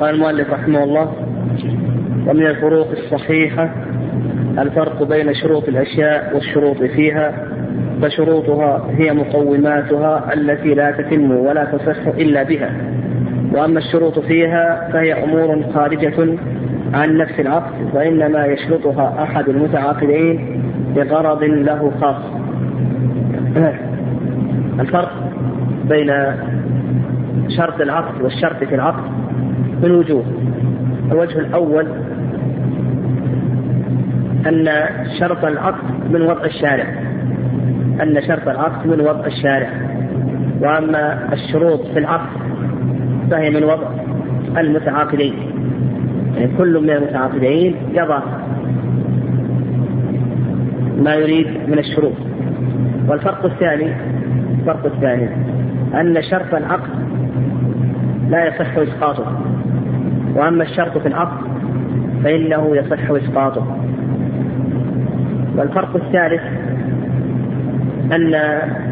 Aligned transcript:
قال 0.00 0.14
المؤلف 0.14 0.50
رحمه 0.50 0.84
الله 0.84 1.12
ومن 2.26 2.46
الفروق 2.46 2.88
الصحيحة 2.90 3.70
الفرق 4.58 5.02
بين 5.02 5.34
شروط 5.34 5.68
الأشياء 5.68 6.34
والشروط 6.34 6.76
فيها 6.76 7.32
فشروطها 8.02 8.86
هي 8.90 9.12
مقوماتها 9.12 10.34
التي 10.34 10.74
لا 10.74 10.90
تتم 10.90 11.30
ولا 11.30 11.64
تصح 11.64 12.06
إلا 12.06 12.42
بها. 12.42 12.70
وأما 13.52 13.78
الشروط 13.78 14.18
فيها 14.18 14.88
فهي 14.92 15.24
أمور 15.24 15.62
خارجة 15.74 16.36
عن 16.94 17.16
نفس 17.16 17.40
العقد 17.40 17.94
وإنما 17.94 18.46
يشرطها 18.46 19.22
أحد 19.22 19.48
المتعاقدين 19.48 20.62
بغرض 20.96 21.44
له 21.44 21.92
خاص. 22.00 22.22
الفرق 24.80 25.12
بين 25.88 26.12
شرط 27.48 27.80
العقد 27.80 28.22
والشرط 28.22 28.64
في 28.64 28.74
العقد 28.74 29.23
من 29.84 29.90
وجوه 29.90 30.24
الوجه 31.12 31.38
الأول 31.38 31.86
أن 34.46 34.68
شرط 35.18 35.44
العقد 35.44 36.12
من 36.12 36.22
وضع 36.22 36.44
الشارع. 36.44 36.84
أن 38.02 38.22
شرط 38.28 38.48
العقد 38.48 38.86
من 38.86 39.00
وضع 39.00 39.26
الشارع. 39.26 39.68
وأما 40.60 41.32
الشروط 41.32 41.80
في 41.80 41.98
العقد 41.98 42.28
فهي 43.30 43.50
من 43.50 43.64
وضع 43.64 43.88
المتعاقدين. 44.58 45.34
يعني 46.36 46.56
كل 46.58 46.82
من 46.82 46.90
المتعاقدين 46.90 47.76
يضع 47.92 48.20
ما 50.98 51.14
يريد 51.14 51.46
من 51.68 51.78
الشروط. 51.78 52.14
والفرق 53.08 53.44
الثاني 53.44 53.92
الفرق 54.60 54.86
الثاني 54.86 55.28
أن 56.00 56.22
شرط 56.22 56.54
العقد 56.54 56.90
لا 58.30 58.46
يصح 58.46 58.78
إسقاطه. 58.78 59.40
وأما 60.34 60.62
الشرط 60.62 60.98
في 60.98 61.08
العقد 61.08 61.46
فإنه 62.24 62.76
يصح 62.76 63.10
إسقاطه. 63.10 63.76
والفرق 65.56 65.96
الثالث 65.96 66.42
أن 68.12 68.32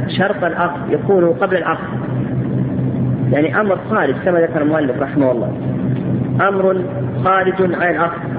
شرط 0.09 0.45
العقد 0.45 0.93
يكون 0.93 1.25
قبل 1.25 1.57
العقد 1.57 1.89
يعني 3.33 3.61
أمر 3.61 3.79
خارج 3.91 4.15
كما 4.25 4.41
ذكر 4.41 4.63
المؤلف 4.63 5.03
رحمه 5.03 5.33
الله. 5.33 5.53
أمر 6.49 6.83
خارج 7.25 7.75
عن 7.75 7.91
العقد 7.95 8.33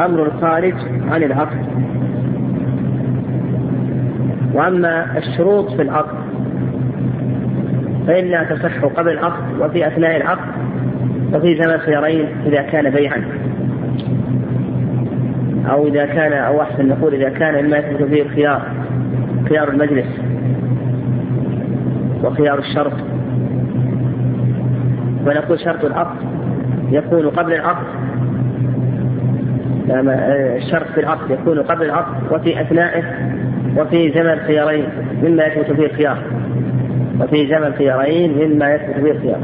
أمر 0.00 0.30
خارج 0.40 0.74
عن 1.10 1.22
العقد 1.22 1.66
وأما 4.54 5.18
الشروط 5.18 5.70
في 5.72 5.82
العقد 5.82 6.16
فإنها 8.06 8.44
تصح 8.44 8.84
قبل 8.84 9.12
العقد 9.12 9.60
وفي 9.60 9.86
أثناء 9.86 10.16
العقد 10.16 10.71
وفي 11.34 11.62
زمن 11.62 11.78
خيارين 11.78 12.26
إذا 12.46 12.62
كان 12.62 12.90
بيعا. 12.90 13.24
أو 15.70 15.86
إذا 15.86 16.06
كان 16.06 16.32
أو 16.32 16.62
أحسن 16.62 16.88
نقول 16.88 17.14
إذا 17.14 17.28
كان 17.28 17.64
مما 17.64 17.76
يثبت 17.76 18.02
فيه 18.02 18.22
الخيار 18.22 18.62
خيار 19.48 19.68
المجلس 19.68 20.20
وخيار 22.24 22.58
الشرط. 22.58 22.92
ونقول 25.26 25.60
شرط 25.60 25.84
العقد 25.84 26.16
يكون 26.90 27.28
قبل 27.28 27.52
العقد 27.52 27.86
الشرط 30.56 30.86
في 30.94 31.00
العقد 31.00 31.30
يكون 31.30 31.58
قبل 31.58 31.84
العقد 31.84 32.32
وفي 32.32 32.60
أثنائه 32.60 33.02
وفي 33.76 34.12
زمن 34.12 34.36
خيارين 34.36 34.86
مما 35.22 35.44
يثبت 35.44 35.72
فيه 35.72 35.86
الخيار. 35.86 36.18
وفي 37.20 37.46
زمن 37.46 37.72
خيارين 37.72 38.32
مما 38.38 38.74
يثبت 38.74 39.04
فيه 39.04 39.12
الخيار. 39.12 39.40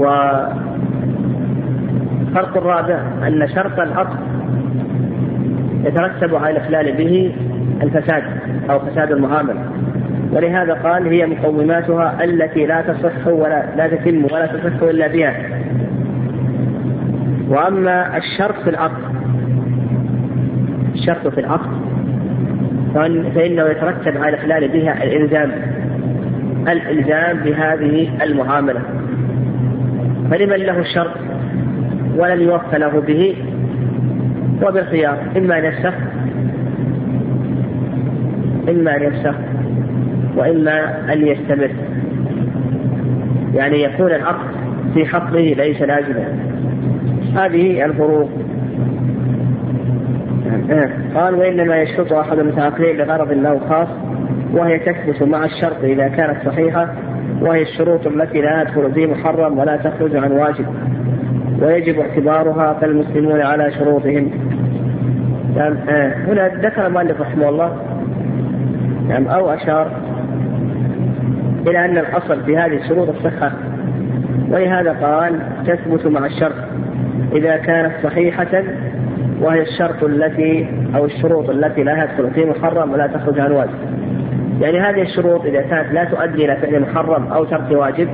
والفرق 0.00 0.56
الرابع 2.56 3.02
أن 3.26 3.48
شرط 3.54 3.80
العقد 3.80 4.18
يترتب 5.84 6.34
على 6.34 6.50
الإخلال 6.50 6.92
به 6.96 7.32
الفساد 7.82 8.22
أو 8.70 8.78
فساد 8.78 9.12
المعاملة 9.12 9.60
ولهذا 10.32 10.72
قال 10.74 11.06
هي 11.06 11.26
مقوماتها 11.26 12.24
التي 12.24 12.66
لا 12.66 12.80
تصح 12.82 13.26
ولا 13.26 13.64
لا 13.76 13.86
تتم 13.86 14.24
ولا 14.24 14.46
تصح 14.46 14.82
إلا 14.82 15.06
بها. 15.06 15.34
وأما 17.48 18.16
الشرط 18.16 18.54
في 18.64 18.70
العقد 18.70 19.02
الشرط 20.94 21.28
في 21.28 21.40
العقد 21.40 21.70
فإنه 23.34 23.62
يترتب 23.62 24.16
على 24.16 24.28
الإخلال 24.28 24.68
بها 24.68 25.04
الإلزام 25.04 25.52
الإلزام 26.68 27.36
بهذه 27.38 28.08
المعاملة 28.22 28.80
فلمن 30.30 30.56
له 30.56 30.78
الشرط 30.78 31.16
ولم 32.16 32.40
يوفى 32.40 32.78
له 32.78 33.00
به؟ 33.00 33.36
وبالخيار 34.62 35.18
إما 35.36 35.58
أن 35.58 35.64
يفسخ 35.64 35.94
إما 38.68 38.96
أن 38.96 39.02
يفسخ 39.02 39.34
وإما 40.36 41.12
أن 41.12 41.26
يستمر. 41.26 41.70
يعني 43.54 43.82
يكون 43.82 44.10
العقد 44.10 44.50
في 44.94 45.06
حقه 45.06 45.40
ليس 45.40 45.82
لازما 45.82 46.24
هذه 47.34 47.84
الفروق. 47.84 48.30
قال 51.14 51.34
وإنما 51.34 51.82
يشرط 51.82 52.12
أحد 52.12 52.38
المتعاقدين 52.38 52.96
لغرض 52.96 53.32
له 53.32 53.60
خاص 53.68 53.88
وهي 54.52 54.78
تثبت 54.78 55.22
مع 55.22 55.44
الشرط 55.44 55.84
إذا 55.84 56.08
كانت 56.08 56.36
صحيحة 56.44 56.94
وهي 57.40 57.62
الشروط 57.62 58.06
التي 58.06 58.40
لا 58.40 58.62
يدخل 58.62 58.92
في 58.92 59.06
محرم 59.06 59.58
ولا 59.58 59.76
تخرج 59.76 60.16
عن 60.16 60.32
واجب 60.32 60.66
ويجب 61.62 62.00
اعتبارها 62.00 62.72
فالمسلمون 62.80 63.40
على 63.40 63.72
شروطهم. 63.72 64.30
نعم 65.56 65.76
هنا 66.28 66.48
ذكر 66.48 66.86
المؤلف 66.86 67.20
رحمه 67.20 67.48
الله 67.48 67.76
نعم 69.08 69.28
أو 69.28 69.50
أشار 69.50 69.90
إلى 71.68 71.84
أن 71.84 71.98
الأصل 71.98 72.44
في 72.44 72.56
هذه 72.56 72.76
الشروط 72.76 73.08
الصحة 73.08 73.52
ولهذا 74.50 74.92
قال 74.92 75.40
تثبت 75.66 76.06
مع 76.06 76.26
الشرط 76.26 76.54
إذا 77.32 77.56
كانت 77.56 77.92
صحيحة 78.02 78.62
وهي 79.40 79.62
الشرط 79.62 80.04
التي 80.04 80.68
أو 80.94 81.04
الشروط 81.04 81.50
التي 81.50 81.82
لا 81.82 82.04
يدخل 82.04 82.30
في 82.30 82.44
محرم 82.44 82.92
ولا 82.92 83.06
تخرج 83.06 83.40
عن 83.40 83.52
واجب. 83.52 83.99
يعني 84.60 84.80
هذه 84.80 85.02
الشروط 85.02 85.44
إذا 85.44 85.60
كانت 85.60 85.92
لا 85.92 86.04
تؤدي 86.04 86.44
إلى 86.44 86.56
فعل 86.56 86.80
محرم 86.80 87.26
أو 87.26 87.44
ترك 87.44 87.70
واجب 87.70 88.08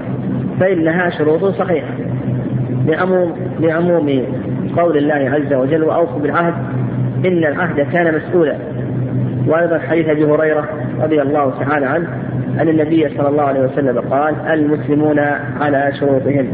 فإنها 0.60 1.10
شروط 1.10 1.44
صحيحة. 1.44 1.94
لعموم 2.86 3.32
لعموم 3.60 4.22
قول 4.76 4.96
الله 4.96 5.30
عز 5.30 5.52
وجل 5.52 5.84
وأوفوا 5.84 6.20
بالعهد 6.20 6.54
إن 7.26 7.44
العهد 7.44 7.80
كان 7.92 8.14
مسؤولا. 8.14 8.56
وأيضا 9.46 9.78
حديث 9.78 10.08
أبي 10.08 10.24
هريرة 10.24 10.68
رضي 11.02 11.22
الله 11.22 11.52
تعالى 11.60 11.86
عنه 11.86 12.08
أن 12.60 12.68
النبي 12.68 13.08
صلى 13.08 13.28
الله 13.28 13.42
عليه 13.42 13.60
وسلم 13.60 13.98
قال 13.98 14.34
المسلمون 14.52 15.18
على 15.60 15.92
شروطهم. 16.00 16.48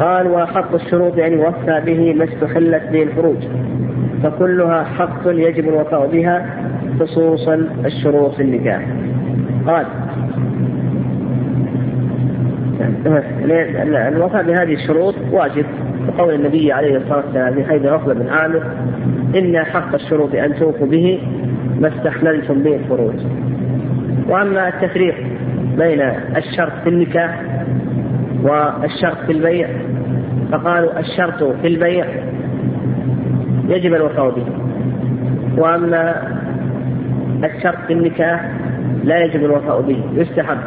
قال 0.00 0.26
وحق 0.26 0.74
الشروط 0.74 1.18
يعني 1.18 1.36
وفى 1.36 1.82
به 1.86 2.14
ما 2.14 2.24
استحلت 2.24 2.82
به 2.92 3.02
الفروج 3.02 3.36
فكلها 4.22 4.84
حق 4.84 5.26
يجب 5.26 5.68
الوفاء 5.68 6.06
بها 6.06 6.61
خصوصا 7.00 7.68
الشروط 7.84 8.34
في 8.34 8.42
النكاح 8.42 8.82
قال 9.66 9.86
الوفاء 13.86 14.42
بهذه 14.42 14.74
الشروط 14.74 15.14
واجب. 15.32 15.64
وقول 16.08 16.34
النبي 16.34 16.72
عليه 16.72 16.96
الصلاة 16.96 17.16
والسلام 17.16 17.54
في 17.54 17.64
حديث 17.64 17.86
عقبة 17.86 18.14
بن 18.14 18.28
عامر 18.28 18.62
إن 19.36 19.58
حق 19.64 19.94
الشروط 19.94 20.34
أن 20.34 20.54
توفوا 20.54 20.86
به 20.86 21.20
ما 21.80 21.88
استحللتم 21.88 22.62
به 22.62 22.74
الفروج. 22.74 23.14
وأما 24.28 24.68
التفريق 24.68 25.14
بين 25.78 26.00
الشرط 26.36 26.72
في 26.84 26.88
النكاح 26.88 27.42
والشرط 28.42 29.18
في 29.26 29.32
البيع 29.32 29.68
فقالوا 30.52 31.00
الشرط 31.00 31.44
في 31.44 31.66
البيع 31.66 32.06
يجب 33.68 33.94
الوفاء 33.94 34.30
به. 34.30 34.46
وأما 35.58 36.14
الشرط 37.44 37.78
في 37.86 37.92
النكاح 37.92 38.50
لا 39.04 39.24
يجب 39.24 39.44
الوفاء 39.44 39.80
به 39.80 40.04
يستحب. 40.14 40.58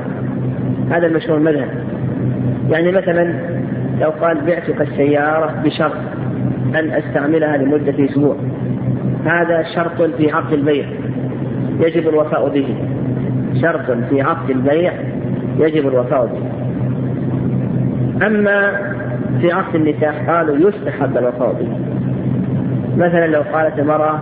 هذا 0.92 1.08
المشهور 1.08 1.38
المذهب. 1.38 1.70
يعني 2.70 2.92
مثلا 2.92 3.34
لو 4.02 4.10
قال 4.10 4.46
بعتك 4.46 4.82
السيارة 4.82 5.62
بشرط 5.64 5.98
أن 6.76 6.90
أستعملها 6.90 7.58
لمدة 7.58 8.06
أسبوع. 8.06 8.36
هذا 9.26 9.64
شرط 9.76 10.02
في 10.02 10.32
عقد 10.32 10.54
البيع 10.54 10.86
يجب 11.80 12.10
الوفاء 12.10 12.50
به. 12.50 12.76
شرط 13.62 13.92
في 14.10 14.22
عقد 14.22 14.50
البيع 14.50 14.94
يجب 15.60 15.88
الوفاء 15.88 16.26
به. 16.26 16.42
أما 18.28 18.72
في 19.42 19.52
عقد 19.52 19.76
النكاح 19.76 20.30
قالوا 20.30 20.70
يستحب 20.70 21.18
الوفاء 21.18 21.54
به. 21.54 21.78
مثلا 22.98 23.28
لو 23.28 23.42
قالت 23.42 23.80
المرأة 23.80 24.20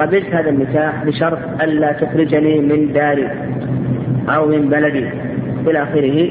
قبلت 0.00 0.34
هذا 0.34 0.50
النكاح 0.50 1.04
بشرط 1.04 1.38
ألا 1.62 1.92
تخرجني 1.92 2.60
من 2.60 2.92
داري 2.92 3.28
أو 4.28 4.48
من 4.48 4.68
بلدي. 4.68 5.08
إلى 5.66 5.82
آخره. 5.82 6.30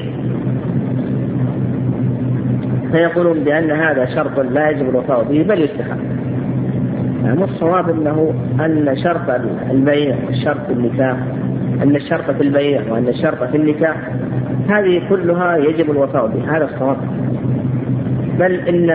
فيقولون 2.92 3.38
بأن 3.44 3.70
هذا 3.70 4.14
شرط 4.14 4.40
لا 4.40 4.70
يجب 4.70 4.88
الوفاء 4.88 5.22
به 5.22 5.42
بل 5.42 5.60
يستحب. 5.60 5.98
يعني 7.24 7.44
الصواب 7.44 7.90
أنه 7.90 8.34
أن 8.60 8.96
شرط 8.96 9.40
البيع 9.70 10.16
والشرط 10.26 10.66
في 10.66 10.72
النكاح 10.72 11.16
أن 11.82 11.96
الشرط 11.96 12.30
في 12.30 12.42
البيع 12.42 12.82
وأن 12.90 13.08
الشرط 13.08 13.44
في 13.44 13.56
النكاح 13.56 13.96
هذه 14.68 15.02
كلها 15.08 15.56
يجب 15.56 15.90
الوفاء 15.90 16.26
بها 16.26 16.56
هذا 16.56 16.64
الصواب. 16.64 16.96
بل 18.38 18.54
إن 18.54 18.90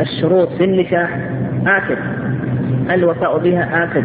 الشروط 0.00 0.48
في 0.48 0.64
النكاح 0.64 1.18
آكد. 1.66 2.21
الوفاء 2.90 3.38
بها 3.38 3.84
آكد. 3.84 4.04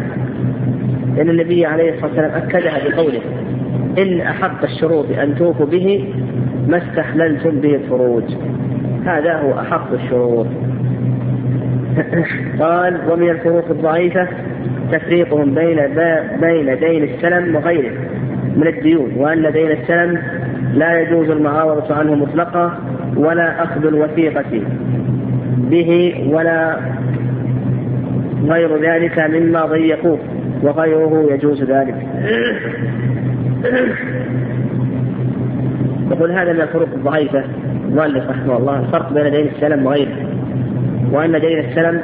لأن 1.16 1.30
النبي 1.30 1.66
عليه 1.66 1.94
الصلاة 1.94 2.06
والسلام 2.06 2.30
أكدها 2.30 2.88
بقوله 2.88 3.20
إن 3.98 4.20
أحق 4.20 4.64
الشروط 4.64 5.06
أن 5.22 5.34
توفوا 5.38 5.66
به 5.66 6.14
ما 6.68 6.78
استحللتم 6.78 7.50
به 7.50 7.74
الفروج. 7.74 8.24
هذا 9.06 9.32
هو 9.38 9.60
أحق 9.60 9.92
الشروط. 9.92 10.46
قال 12.60 12.98
ومن 13.10 13.30
الفروق 13.30 13.64
الضعيفة 13.70 14.28
تفريقهم 14.92 15.54
بين 15.54 15.80
بين 16.40 16.78
دين 16.78 17.04
السلم 17.04 17.56
وغيره 17.56 17.92
من 18.56 18.66
الديون 18.66 19.12
وأن 19.16 19.52
دين 19.52 19.70
السلم 19.70 20.22
لا 20.74 21.00
يجوز 21.00 21.30
المعاوضة 21.30 21.94
عنه 21.94 22.14
مطلقا 22.14 22.78
ولا 23.16 23.64
أخذ 23.64 23.86
الوثيقة 23.86 24.62
به 25.58 26.14
ولا 26.32 26.76
غير 28.48 28.82
ذلك 28.82 29.18
مما 29.18 29.66
ضيقوه 29.66 30.18
وغيره 30.62 31.26
يجوز 31.30 31.62
ذلك. 31.62 31.94
يقول 36.10 36.32
هذا 36.32 36.52
من 36.52 36.60
الفروق 36.60 36.88
الضعيفة. 36.94 37.44
المؤلف 37.88 38.30
رحمه 38.30 38.56
الله 38.56 38.80
الفرق 38.80 39.12
بين 39.12 39.30
دين 39.30 39.46
السلم 39.46 39.86
وغيره. 39.86 40.16
وأن 41.12 41.40
دين 41.40 41.58
السلم 41.58 42.00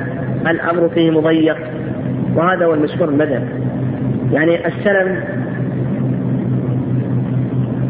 الأمر 0.47 0.89
فيه 0.89 1.11
مضيق 1.11 1.57
وهذا 2.37 2.65
هو 2.65 2.75
المشهور 2.75 3.09
المذهب. 3.09 3.49
يعني 4.33 4.67
السلم 4.67 5.21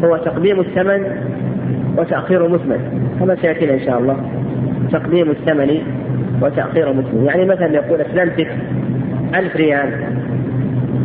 هو 0.05 0.17
تقديم 0.17 0.61
الثمن 0.61 1.03
وتأخير 1.99 2.49
مثمن 2.49 2.79
كما 3.21 3.37
سيأتينا 3.37 3.75
إن 3.75 3.81
شاء 3.81 3.99
الله. 3.99 4.17
تقديم 4.93 5.31
الثمن 5.31 5.79
وتأخير 6.43 6.93
مثمن 6.93 7.25
يعني 7.25 7.45
مثلا 7.45 7.75
يقول 7.75 8.01
أسلمتك 8.01 8.49
ألف 9.35 9.57
ريال. 9.57 9.91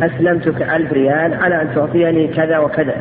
أسلمتك 0.02 0.62
ألف 0.62 0.92
ريال 0.92 1.34
على 1.34 1.62
أن 1.62 1.68
تعطيني 1.74 2.28
كذا 2.28 2.58
وكذا. 2.58 2.94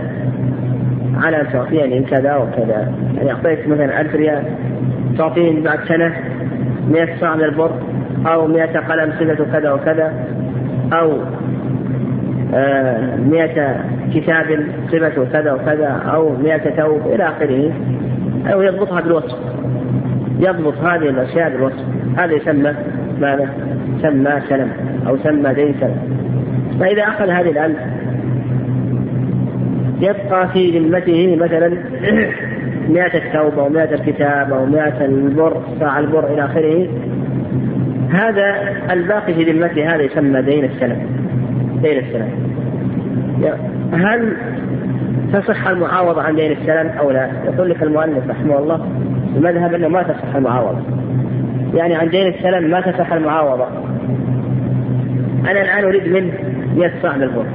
على 1.15 1.41
أن 1.41 1.47
تعطيني 1.53 2.03
كذا 2.03 2.35
وكذا. 2.35 2.93
يعني 3.17 3.31
أعطيت 3.31 3.67
مثلا 3.67 4.01
ألف 4.01 4.15
ريال. 4.15 4.43
تعطيني 5.17 5.61
بعد 5.61 5.79
سنة 5.87 6.13
100 6.89 7.19
صاع 7.19 7.35
من 7.35 7.43
البر 7.43 7.71
أو 8.27 8.47
100 8.47 8.65
قلم 8.65 9.11
صفة 9.19 9.45
كذا 9.51 9.71
وكذا 9.71 10.13
أو 10.93 11.17
آه، 12.53 13.15
مئة 13.15 13.75
كتاب 14.13 14.45
صفة 14.91 15.25
كذا 15.33 15.51
وكذا 15.51 15.87
أو 15.87 16.35
مئة 16.43 16.75
ثوب 16.75 17.01
إلى 17.05 17.27
آخره. 17.27 17.71
أو 18.53 18.61
يضبطها 18.61 19.01
بالوصف. 19.01 19.37
يضبط 20.39 20.77
هذه 20.77 21.09
الأشياء 21.09 21.49
بالوصف. 21.49 21.98
هذا 22.19 22.33
يسمى 22.33 22.73
ماذا؟ 23.21 23.49
سمى 24.01 24.41
سلم 24.49 24.71
أو 25.07 25.17
سمى 25.17 25.53
دين 25.53 25.75
سلم 25.79 25.97
فإذا 26.79 27.03
أخذ 27.03 27.29
هذه 27.29 27.49
الألف 27.49 27.77
يبقى 30.01 30.47
في 30.53 30.79
ذمته 30.79 31.35
مثلا 31.35 31.69
مئة 32.95 33.17
الثوب 33.17 33.59
أو 33.59 33.69
مئة 33.69 33.93
الكتاب 33.93 34.53
أو 34.53 34.65
مئة 34.65 35.05
البر 35.05 35.61
ساع 35.79 35.99
البر 35.99 36.33
إلى 36.33 36.45
آخره. 36.45 36.87
هذا 38.11 38.75
الباقي 38.91 39.33
في 39.33 39.43
ذمته 39.43 39.95
هذا 39.95 40.01
يسمى 40.01 40.41
دين 40.41 40.63
السلم 40.63 41.01
دين 41.81 41.97
السلم 41.97 42.29
هل 43.93 44.37
تصح 45.33 45.67
المعاوضة 45.67 46.21
عن 46.21 46.35
دين 46.35 46.51
السلم 46.51 46.87
أو 46.99 47.11
لا؟ 47.11 47.29
يقول 47.45 47.69
لك 47.69 47.83
المؤلف 47.83 48.29
رحمه 48.29 48.59
الله 48.59 48.87
المذهب 49.35 49.73
أنه 49.73 49.87
ما 49.87 50.03
تصح 50.03 50.35
المعاوضة. 50.35 50.81
يعني 51.73 51.95
عن 51.95 52.09
دين 52.09 52.27
السلم 52.27 52.71
ما 52.71 52.81
تصح 52.81 53.13
المعاوضة. 53.13 53.67
أنا 55.39 55.61
الآن 55.61 55.83
أريد 55.83 56.07
منه 56.07 56.33
100 56.75 56.91
صاع 57.01 57.15
من 57.15 57.23
البر. 57.23 57.45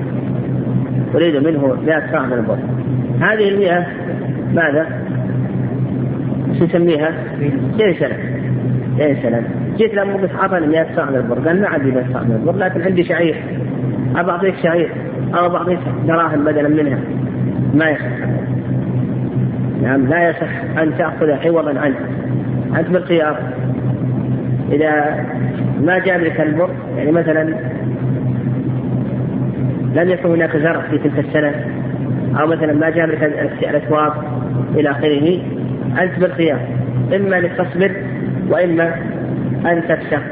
أريد 1.14 1.36
منه 1.46 1.76
100 1.86 2.12
صاع 2.12 2.26
من 2.26 2.32
البر. 2.32 2.58
هذه 3.20 3.48
المئة 3.48 3.86
ماذا؟ 4.54 4.86
نسميها؟ 6.62 7.12
دين 7.78 7.94
سلم 7.94 8.16
دين 8.98 9.16
سلم 9.22 9.44
جيت 9.76 9.94
لما 9.94 10.14
قلت 10.14 10.34
أعطني 10.34 10.66
100 10.66 10.86
صاع 10.96 11.10
من 11.10 11.16
البر. 11.16 11.48
قال 11.48 11.60
ما 11.60 11.68
عندي 11.68 11.90
100 11.90 12.04
صاع 12.12 12.22
من 12.22 12.32
البر 12.32 12.56
لكن 12.58 12.82
عندي 12.82 13.04
شعير. 13.04 13.36
أبى 14.16 14.30
أعطيك 14.30 14.54
شعير. 14.62 14.90
أو 15.34 15.48
بعض 15.48 15.66
دراهم 16.06 16.44
بدلا 16.44 16.68
منها. 16.68 16.98
ما 17.74 17.90
يصح. 17.90 18.28
نعم 19.82 20.06
لا 20.06 20.30
يصح 20.30 20.78
أن 20.78 20.98
تأخذ 20.98 21.30
عوضا 21.30 21.80
عنه. 21.80 21.96
أنت 22.78 22.88
بالخيار 22.88 23.36
إذا 24.72 25.24
ما 25.80 25.98
لك 25.98 26.40
البر 26.40 26.70
يعني 26.96 27.12
مثلا 27.12 27.42
لم 29.94 30.08
يكن 30.08 30.28
هناك 30.28 30.56
زرع 30.56 30.80
في 30.80 30.98
تلك 30.98 31.18
السنة 31.18 31.52
أو 32.40 32.46
مثلا 32.46 32.72
ما 32.72 32.86
لك 32.86 33.22
الأسواق 33.62 34.24
إلى 34.74 34.90
آخره 34.90 35.40
أنت 36.02 36.18
بالخيار 36.18 36.60
إما 37.16 37.38
أن 37.38 37.50
تصبر 37.58 37.90
وإما 38.48 38.94
أن 39.66 39.82
تفسخ 39.88 40.22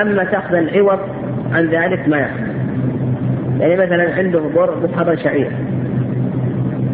أما 0.00 0.24
تأخذ 0.24 0.54
العوض 0.54 0.98
عن 1.52 1.66
ذلك 1.66 2.08
ما 2.08 2.18
يحصل 2.18 2.54
يعني 3.60 3.76
مثلا 3.76 4.14
عنده 4.14 4.40
بر 4.54 4.74
بتحضر 4.74 5.16
شعير. 5.16 5.50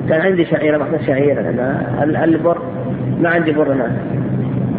كان 0.09 0.21
عندي 0.21 0.45
شعير 0.45 0.79
باخذ 0.79 1.07
شعير 1.07 1.41
أنا 1.41 2.25
البر 2.25 2.59
ما 3.21 3.29
عندي 3.29 3.53
بر 3.53 3.73
أنا 3.73 3.97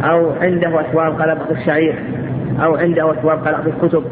أو 0.04 0.30
عنده 0.40 0.80
اثواب 0.80 1.20
قال 1.20 1.34
باخذ 1.34 1.66
شعير 1.66 1.94
أو 2.64 2.76
عنده 2.76 3.10
اثواب 3.10 3.38
قال 3.38 3.54
اخذ 3.54 3.88
كتب 3.88 4.04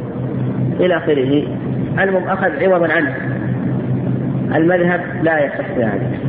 إلى 0.81 0.97
آخره. 0.97 1.43
المهم 2.03 2.29
أخذ 2.29 2.65
عوضا 2.65 2.93
عنه. 2.93 3.15
المذهب 4.57 5.01
لا 5.23 5.45
يصح 5.45 5.71
ذلك 5.77 6.21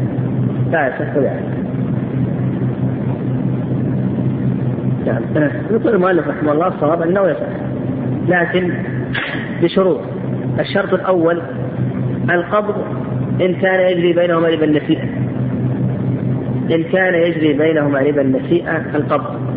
لا 0.71 0.87
يصح 0.87 1.15
ذلك 1.15 1.61
نعم. 5.05 5.21
يقول 5.71 5.95
المؤلف 5.95 6.27
رحمه 6.27 6.51
الله 6.51 6.67
الصواب 6.67 7.01
أنه 7.01 7.27
يصح. 7.27 7.47
لكن 8.27 8.73
بشروط. 9.61 9.99
الشرط 10.59 10.93
الأول 10.93 11.41
القبض 12.29 12.75
إن 13.41 13.53
كان 13.53 13.79
يجري 13.91 14.13
بينهما 14.13 14.47
ربا 14.47 14.65
النسيئة 14.65 15.03
إن 16.71 16.83
كان 16.83 17.13
يجري 17.13 17.53
بينهما 17.53 17.99
ربا 17.99 18.21
النسيئة 18.21 18.77
القبض. 18.95 19.50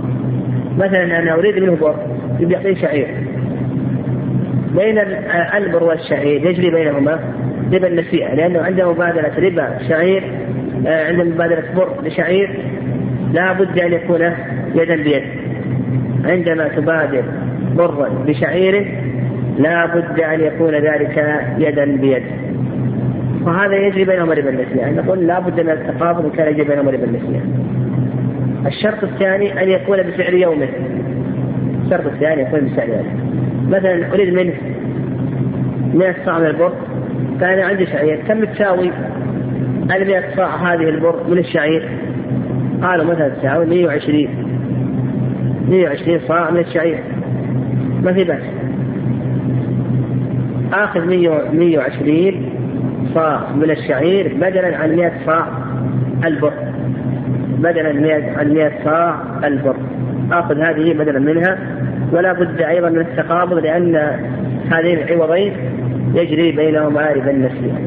مثلا 0.78 1.18
أنا 1.18 1.34
أريد 1.34 1.58
منه 1.58 1.76
بر 1.76 1.94
يعطيه 2.40 2.74
شعير. 2.74 3.06
بين 4.74 4.98
البر 5.56 5.84
والشعير 5.84 6.46
يجري 6.46 6.70
بينهما 6.70 7.18
ربا 7.72 7.88
النسيئة 7.88 8.34
لأنه 8.34 8.60
عنده 8.60 8.92
مبادلة 8.92 9.32
ربا 9.38 9.78
شعير 9.88 10.22
آه، 10.86 11.06
عند 11.06 11.20
مبادلة 11.20 11.62
بر 11.76 11.88
لشعير 12.04 12.58
لا 13.32 13.52
بد 13.52 13.78
أن 13.78 13.92
يكون 13.92 14.20
يدا 14.74 14.96
بيد. 14.96 15.22
عندما 16.24 16.68
تبادر 16.68 17.24
برا 17.76 18.08
بشعير 18.26 18.94
لا 19.58 19.86
بد 19.86 20.20
أن 20.20 20.40
يكون 20.40 20.74
ذلك 20.74 21.42
يدا 21.58 21.84
بيد. 21.84 22.22
وهذا 23.42 23.76
يجري 23.76 24.04
بينهم 24.04 24.30
ربا 24.30 24.50
النسيئة 24.50 24.80
يعني 24.80 24.96
نقول 24.96 25.26
لا 25.26 25.40
بد 25.40 25.60
من 25.60 25.70
التقابض 25.70 26.24
إن 26.24 26.30
كان 26.30 26.52
يجري 26.52 26.64
بينهم 26.64 26.88
ربا 26.88 27.04
النسيئة 27.04 27.42
الشرط 28.66 29.04
الثاني 29.04 29.62
أن 29.62 29.68
يكون 29.68 30.02
بسعر 30.02 30.34
يومه. 30.34 30.68
الشرط 31.84 32.06
الثاني 32.06 32.42
يكون 32.42 32.60
بسعر 32.60 32.88
يومه. 32.88 33.24
مثلا 33.68 34.14
أريد 34.14 34.34
منه 34.34 34.52
100 35.94 36.14
صاع 36.24 36.38
من 36.38 36.46
البر 36.46 36.72
كان 37.40 37.58
عندي 37.58 37.86
شعير 37.86 38.16
كم 38.28 38.44
تساوي؟ 38.44 38.90
ال 39.96 40.06
100 40.06 40.36
صاع 40.36 40.56
هذه 40.56 40.88
البر 40.88 41.16
من 41.28 41.38
الشعير؟ 41.38 41.88
قالوا 42.82 43.04
مثلا 43.04 43.28
تساوي 43.28 43.66
120 43.66 44.28
120 45.68 46.20
صاع 46.28 46.50
من 46.50 46.60
الشعير. 46.60 46.98
ما 48.02 48.12
في 48.12 48.24
بأس. 48.24 48.42
آخذ 50.72 51.06
120 51.06 52.52
صاع 53.14 53.52
من 53.56 53.70
الشعير 53.70 54.34
بدلا 54.34 54.76
عن 54.76 54.96
100 54.96 55.12
صاع 55.26 55.48
البر. 56.24 56.73
بدلا 57.64 57.92
100 58.44 58.72
صاع 58.84 59.16
البر. 59.44 59.76
آخذ 60.32 60.58
هذه 60.58 60.92
بدلا 60.92 61.18
منها 61.18 61.58
ولا 62.12 62.32
بد 62.32 62.60
أيضا 62.62 62.88
من 62.88 63.00
التقابض 63.00 63.58
لأن 63.58 63.96
هذين 64.72 64.98
العوضين 64.98 65.52
يجري 66.14 66.52
بينهما 66.52 67.12
ربا 67.12 67.30
النسيئة 67.30 67.78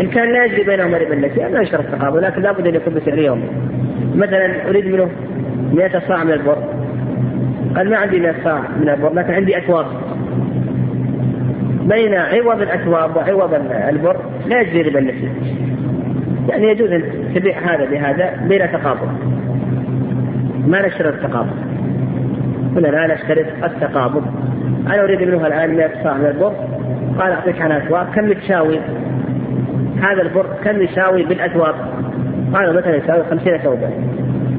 إن 0.00 0.06
كان 0.06 0.32
لا 0.32 0.44
يجري 0.44 0.64
بينهما 0.64 0.98
ربا 0.98 1.14
النسيئة 1.14 1.48
لا 1.48 1.60
يشترط 1.60 1.84
التقابض 1.84 2.16
لكن 2.24 2.42
لا 2.42 2.52
بد 2.52 2.66
أن 2.66 2.74
يكون 2.74 2.94
بسعر 2.94 3.18
يومي. 3.18 3.48
مثلا 4.14 4.68
أريد 4.68 4.86
منه 4.86 5.08
100 5.74 6.02
صاع 6.08 6.24
من 6.24 6.32
البر. 6.32 6.58
قال 7.76 7.90
ما 7.90 7.96
عندي 7.96 8.20
100 8.20 8.34
صاع 8.44 8.62
من 8.80 8.88
البر 8.88 9.14
لكن 9.14 9.32
عندي 9.32 9.56
أكواب 9.56 9.86
بين 11.88 12.14
عوض 12.14 12.60
الأكواب 12.62 13.16
وعوض 13.16 13.54
البر 13.88 14.16
لا 14.46 14.60
يجزي 14.60 14.82
ربا 14.82 14.98
النسيء 14.98 15.30
يعني 16.48 16.68
يجوز 16.68 16.90
أن 16.92 17.02
تبيع 17.34 17.58
هذا 17.58 17.84
بهذا 17.84 18.30
بلا 18.48 18.66
تقابل 18.66 19.08
ما 20.66 20.86
نشترط 20.86 21.14
التقابل 21.14 21.50
هنا 22.76 22.86
لا 22.86 23.14
نشترط 23.14 23.46
التقابل 23.64 24.22
أنا 24.86 25.04
أريد 25.04 25.22
منه 25.22 25.46
الآن 25.46 25.76
100 25.76 25.90
صاع 26.04 26.16
من 26.16 26.26
البر. 26.26 26.52
قال 27.18 27.32
أعطيك 27.32 27.60
عنها 27.60 27.78
أكواب 27.78 28.06
كم 28.14 28.32
تساوي 28.32 28.78
هذا 30.02 30.22
البر 30.22 30.46
كم 30.64 30.82
يساوي 30.82 31.22
بالأثواب 31.22 31.74
قالوا 32.54 32.72
مثلا 32.72 32.96
يساوي 32.96 33.24
خمسين 33.30 33.58
ثوبا. 33.58 33.90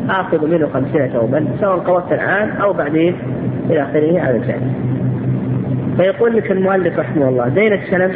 آخذ 0.10 0.48
منه 0.48 0.68
خمسين 0.68 1.08
ثوبا 1.08 1.48
سواء 1.60 1.78
قوت 1.80 2.12
الآن 2.12 2.50
أو 2.50 2.74
بعدين 2.74 3.16
إلى 3.70 3.84
آخره 3.84 4.22
على 4.22 4.38
الجانب 4.38 4.74
فيقول 5.98 6.38
لك 6.38 6.52
المؤلف 6.52 7.00
رحمه 7.00 7.30
الله 7.30 7.48
دين 7.48 7.74
السلم 7.74 8.12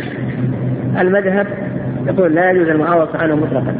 المذهب 0.99 1.47
يقول 2.07 2.35
لا 2.35 2.51
يجوز 2.51 2.67
المعاوضة 2.67 3.17
عنه 3.19 3.35
مطلقا. 3.35 3.75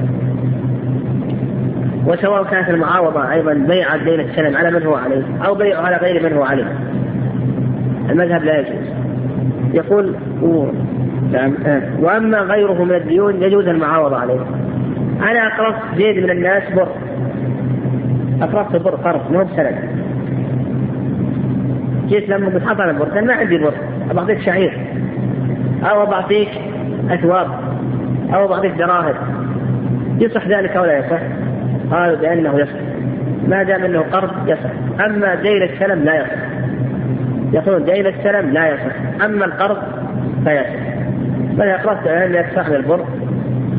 وسواء 2.08 2.44
كانت 2.44 2.70
المعاوضة 2.70 3.32
أيضا 3.32 3.54
بيع 3.54 3.96
دين 3.96 4.20
السلم 4.20 4.58
على 4.58 4.72
من 4.72 4.84
هو 4.84 4.96
عليه 4.96 5.24
أو 5.46 5.56
بيع 5.56 5.82
على 5.82 5.98
غير 5.98 6.24
من 6.24 6.38
هو 6.38 6.44
عليه. 6.44 6.66
المذهب 8.10 8.44
لا 8.44 8.60
يجوز. 8.60 8.88
يقول 9.74 10.16
نعم. 11.32 11.54
وأما 12.00 12.38
غيره 12.38 12.84
من 12.84 12.96
الديون 12.96 13.44
يجوز 13.44 13.68
المعاوضة 13.68 14.18
عليه. 14.18 14.40
أنا 15.22 15.48
أقرضت 15.48 15.82
زيد 15.98 16.24
من 16.24 16.30
الناس 16.30 16.64
بر. 16.76 16.88
أقرضت 18.42 18.76
بر 18.76 18.96
قرض 18.96 19.32
مو 19.32 19.44
بسند. 19.44 19.76
جيت 22.08 22.30
لما 22.30 22.46
قلت 22.48 22.64
حط 22.64 22.80
أنا 22.80 22.92
بر 22.92 23.22
ما 23.22 23.34
عندي 23.34 23.58
بر 23.58 23.74
بعطيك 24.14 24.42
شعير. 24.42 24.78
أو 25.84 26.06
بعطيك 26.06 26.50
أثواب. 27.10 27.48
أو 28.34 28.48
بعطيك 28.48 28.72
دراهم 28.72 29.14
يصح 30.20 30.48
ذلك 30.48 30.78
أو 30.78 30.86
لا 30.86 30.98
يصح؟ 30.98 31.20
قالوا 31.92 32.16
بأنه 32.16 32.60
يصح. 32.60 32.80
ما 33.48 33.64
دام 33.64 33.84
أنه 33.84 34.00
قرض 34.00 34.32
يصح. 34.48 35.04
أما 35.06 35.36
دين 35.36 35.64
السلم 35.64 36.04
لا 36.04 36.16
يصح. 36.16 36.44
يقولون 37.54 37.86
دين 37.86 38.08
السلم 38.08 38.50
لا 38.50 38.74
يصح. 38.74 39.24
أما 39.26 39.46
القرض 39.46 39.78
فيصح. 40.46 40.70
بل 41.54 41.68
أقرأت 41.68 42.08
أن 42.08 42.36
يدفع 42.36 42.68
البر. 42.68 43.06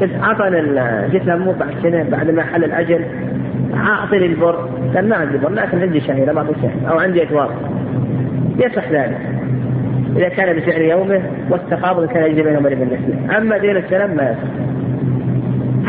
قلت 0.00 0.12
أعطني 0.22 0.80
قلت 1.12 1.26
له 1.26 1.36
مو 1.36 1.52
بعد 1.52 1.70
سنة 1.82 2.06
بعد 2.10 2.30
ما 2.30 2.42
حل 2.42 2.64
الأجل 2.64 3.04
أعطني 3.74 4.26
البر 4.26 4.68
قال 4.94 5.08
ما 5.08 5.16
عندي 5.16 5.38
بر 5.38 5.48
لكن 5.48 5.80
عندي 5.80 6.00
شهيرة 6.00 6.32
ما 6.32 6.40
أعطي 6.40 6.52
شهيرة. 6.54 6.90
أو 6.90 6.98
عندي 6.98 7.22
أتوار 7.22 7.50
يصح 8.58 8.88
ذلك. 8.90 9.33
إذا 10.16 10.28
كان 10.28 10.56
بسعر 10.56 10.80
يومه 10.80 11.22
والتقابض 11.50 12.06
كان 12.06 12.30
يجري 12.30 12.42
بينهم 12.42 12.66
ربا 12.66 12.82
النسيء 12.82 13.36
أما 13.38 13.58
دين 13.58 13.76
السلام 13.76 14.16
ما 14.16 14.22
يصح. 14.22 14.74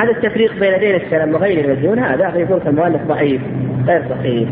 هذا 0.01 0.11
التفريق 0.11 0.59
بين 0.59 0.79
دين 0.79 0.95
السلام 0.95 1.33
وغير 1.33 1.65
المديون 1.65 1.99
هذا 1.99 2.35
يقول 2.35 2.61
المؤلف 2.67 3.01
ضعيف 3.07 3.41
غير 3.87 4.01
صحيح. 4.09 4.49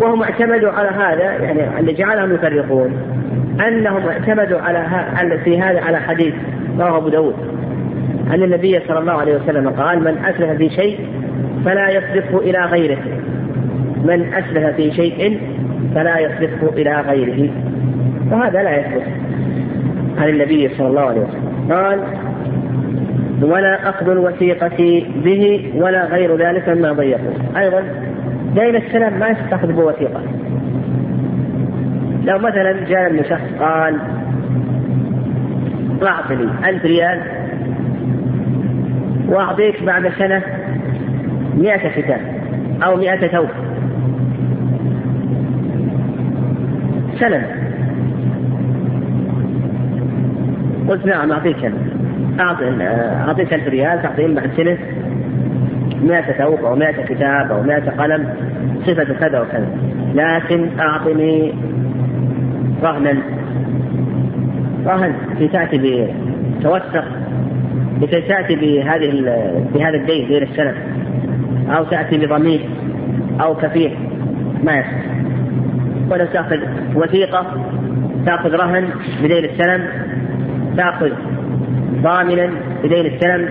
وهم 0.00 0.22
اعتمدوا 0.22 0.70
على 0.70 0.88
هذا 0.88 1.44
يعني 1.44 1.80
اللي 1.80 1.92
جعلهم 1.92 2.34
يفرقون. 2.34 2.92
أنهم 3.68 4.08
اعتمدوا 4.08 4.60
على 4.60 5.38
في 5.44 5.60
هذا 5.60 5.80
على 5.80 6.00
حديث 6.00 6.34
رواه 6.78 6.96
أبو 6.96 7.08
داود. 7.08 7.34
أن 8.34 8.42
النبي 8.42 8.80
صلى 8.88 8.98
الله 8.98 9.12
عليه 9.12 9.36
وسلم 9.36 9.68
قال 9.68 9.98
من 10.00 10.18
اسلف 10.24 10.50
في 10.50 10.70
شيء 10.70 11.06
فلا 11.64 11.90
يصرفه 11.90 12.38
إلى 12.38 12.58
غيره. 12.64 12.98
من 14.04 14.32
اسلف 14.34 14.76
في 14.76 14.92
شيء 14.92 15.40
فلا 15.94 16.18
يصرفه 16.18 16.68
إلى 16.76 17.00
غيره. 17.00 17.50
وهذا 18.30 18.62
لا 18.62 18.80
يثبت. 18.80 19.02
عن 20.18 20.28
النبي 20.28 20.68
صلى 20.68 20.86
الله 20.86 21.00
عليه 21.00 21.20
وسلم 21.20 21.72
قال 21.72 22.00
ولا 23.42 23.88
أخذ 23.88 24.08
الوثيقة 24.08 25.04
به 25.24 25.72
ولا 25.74 26.04
غير 26.04 26.36
ذلك 26.36 26.68
مما 26.68 26.92
ضيقوا 26.92 27.32
أيضا 27.56 27.82
دين 28.54 28.76
السلام 28.76 29.18
ما 29.18 29.28
يستخدم 29.28 29.74
بوثيقة 29.74 30.20
لو 32.24 32.38
مثلا 32.38 32.72
جاء 32.88 33.22
شخص 33.22 33.60
قال 33.60 33.96
أعطني 36.02 36.48
ألف 36.68 36.84
ريال 36.84 37.22
وأعطيك 39.28 39.82
بعد 39.82 40.08
سنة 40.18 40.42
مئة 41.56 41.88
كتاب 42.00 42.20
أو 42.82 42.96
مئة 42.96 43.28
ثوب. 43.28 43.48
سلم 47.20 47.59
قلت 50.90 51.06
نعم 51.06 51.32
أعطيك 51.32 51.72
أعطي 52.40 52.64
أعطيك 53.28 53.54
ألف 53.54 53.68
ريال 53.68 54.02
تعطيهم 54.02 54.34
بعد 54.34 54.50
سنة. 54.56 54.78
مئة 56.02 56.32
ثوب 56.32 56.64
أو 56.64 56.76
مئة 56.76 57.04
كتاب 57.04 57.52
أو 57.52 57.62
مئة 57.62 57.90
قلم 57.90 58.28
صفة 58.86 59.04
كذا 59.04 59.40
وكذا. 59.40 59.68
لكن 60.14 60.68
أعطني 60.80 61.52
رهنا. 62.82 63.14
رهن 64.86 65.14
في 65.38 65.48
تأتي 65.48 66.08
بتوثق 66.58 67.04
لكي 68.00 68.20
تأتي 68.20 68.54
بهذه 68.56 69.10
بهذا 69.74 69.96
الدين 69.96 70.28
دين 70.28 70.42
السنة 70.42 70.74
أو 71.76 71.84
تأتي 71.84 72.26
بضمير 72.26 72.60
أو 73.40 73.54
كفيل 73.54 73.96
ما 74.64 74.76
يصح. 74.76 75.10
ولو 76.10 76.26
تأخذ 76.26 76.58
وثيقة 76.94 77.46
تأخذ 78.26 78.54
رهن 78.54 78.88
بدين 79.22 79.44
السلم 79.44 80.10
تأخذ 80.76 81.10
ضامنا 82.02 82.50
بدين 82.84 83.06
السلم 83.06 83.48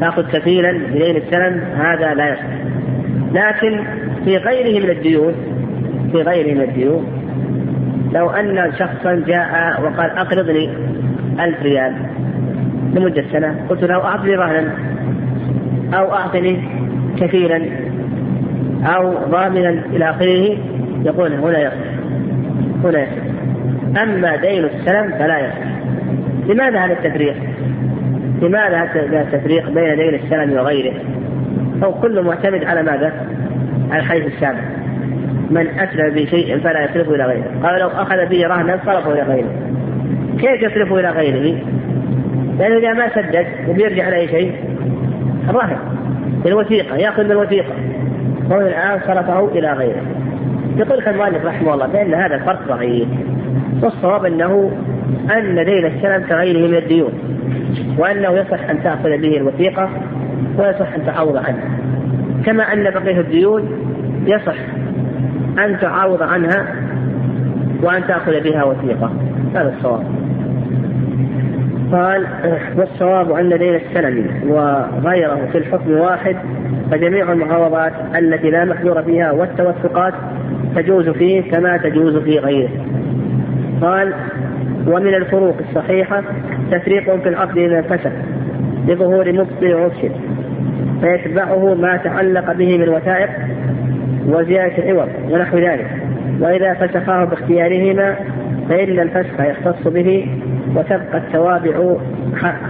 تأخذ 0.00 0.22
كفيلا 0.22 0.72
بدين 0.72 1.16
السلم 1.16 1.60
هذا 1.76 2.14
لا 2.14 2.32
يصح. 2.32 2.64
لكن 3.32 3.84
في 4.24 4.36
غيره 4.36 4.84
من 4.84 4.90
الديون 4.90 5.34
في 6.12 6.22
غيره 6.22 6.54
من 6.54 6.60
الديون 6.62 7.06
لو 8.12 8.30
أن 8.30 8.72
شخصا 8.78 9.22
جاء 9.26 9.80
وقال 9.82 10.10
أقرضني 10.10 10.70
ألف 11.40 11.62
ريال 11.62 11.94
لمدة 12.94 13.24
سنة 13.32 13.66
قلت 13.68 13.84
له 13.84 14.04
أعطني 14.04 14.36
رهنا 14.36 14.74
أو 15.94 16.14
أعطني 16.14 16.62
كثيرا 17.20 17.60
أو 18.84 19.12
ضامنا 19.30 19.70
إلى 19.70 20.10
آخره 20.10 20.58
يقول 21.04 21.32
هنا 21.32 21.58
يصح 21.58 21.74
هنا 22.84 23.02
يصح. 23.02 23.24
أما 24.02 24.36
دين 24.36 24.64
السلم 24.64 25.10
فلا 25.18 25.38
يصح. 25.38 25.73
لماذا 26.48 26.78
هذا 26.78 26.92
التفريق؟ 26.92 27.34
لماذا 28.42 28.76
هذا 28.76 29.20
التفريق 29.20 29.70
بين 29.70 29.96
دين 29.96 30.14
السلم 30.14 30.52
وغيره؟ 30.52 30.94
أو 31.84 31.94
كله 31.94 32.22
معتمد 32.22 32.64
على 32.64 32.82
ماذا؟ 32.82 33.12
على 33.90 34.00
الحديث 34.00 34.26
السابق 34.26 34.58
من 35.50 35.66
أسلم 35.66 36.14
بشيء 36.14 36.58
فلا 36.58 36.84
يصرفه 36.84 37.14
إلى 37.14 37.24
غيره 37.24 37.44
قال 37.62 37.80
لو 37.80 37.88
أخذ 37.88 38.26
به 38.26 38.46
رهنا 38.46 38.80
صرفه 38.86 39.12
إلى 39.12 39.22
غيره 39.22 39.50
كيف 40.38 40.62
يصرفه 40.62 41.00
إلى 41.00 41.10
غيره؟ 41.10 41.58
لأنه 42.58 42.78
إذا 42.78 42.92
ما 42.92 43.08
سدد 43.14 43.46
وبيرجع 43.68 44.14
أي 44.14 44.28
شيء 44.28 44.52
الرهن 45.48 45.76
بالوثيقة 46.44 46.96
يأخذ 46.96 47.28
بالوثيقة 47.28 47.74
وهو 48.50 48.60
الآن 48.60 49.00
صرفه 49.06 49.48
إلى 49.48 49.72
غيره 49.72 50.02
يقول 50.76 51.02
المؤلف 51.06 51.44
رحمه 51.44 51.74
الله 51.74 51.86
بأن 51.86 52.14
هذا 52.14 52.34
الفرق 52.34 52.68
ضعيف 52.68 53.08
والصواب 53.82 54.24
أنه 54.24 54.70
أن 55.38 55.64
دين 55.64 55.86
السلم 55.86 56.24
كغيره 56.28 56.68
من 56.68 56.74
الديون 56.74 57.12
وأنه 57.98 58.30
يصح 58.30 58.70
أن 58.70 58.82
تأخذ 58.82 59.18
به 59.18 59.36
الوثيقة 59.36 59.90
ويصح 60.58 60.94
أن 60.94 61.06
تعوض 61.06 61.36
عنه 61.36 61.84
كما 62.46 62.62
أن 62.72 62.90
بقية 62.90 63.20
الديون 63.20 63.68
يصح 64.26 64.56
أن 65.58 65.78
تعاوض 65.80 66.22
عنها 66.22 66.66
وأن 67.82 68.06
تأخذ 68.06 68.40
بها 68.40 68.64
وثيقة. 68.64 69.12
هذا 69.54 69.74
الصواب. 69.76 70.04
قال 71.92 72.26
والصواب 72.76 73.32
أن 73.32 73.58
دين 73.58 73.74
السلم 73.74 74.26
وغيره 74.48 75.48
في 75.52 75.58
الحكم 75.58 75.90
واحد 75.90 76.36
فجميع 76.90 77.32
المعاوضات 77.32 77.92
التي 78.18 78.50
لا 78.50 78.64
محذور 78.64 79.02
فيها 79.02 79.32
والتوثقات 79.32 80.14
تجوز 80.76 81.08
فيه 81.08 81.50
كما 81.50 81.76
تجوز 81.76 82.16
في 82.16 82.38
غيره. 82.38 82.70
قال 83.82 84.14
ومن 84.86 85.14
الفروق 85.14 85.56
الصحيحة 85.68 86.22
تفريق 86.70 87.16
في 87.16 87.28
العقد 87.28 87.58
إذا 87.58 87.82
فسد 87.82 88.12
لظهور 88.88 89.32
مبطل 89.32 89.74
ومفسد 89.74 90.12
فيتبعه 91.00 91.74
ما 91.74 91.96
تعلق 91.96 92.52
به 92.52 92.78
من 92.78 92.88
وثائق 92.88 93.30
وزيادة 94.26 94.78
العوض 94.78 95.08
ونحو 95.30 95.58
ذلك. 95.58 95.86
وإذا 96.40 96.74
فسخاه 96.74 97.24
باختيارهما 97.24 98.16
فإن 98.68 99.00
الفسخ 99.00 99.40
يختص 99.40 99.88
به 99.88 100.26
وتبقى 100.76 101.18
التوابع 101.18 101.96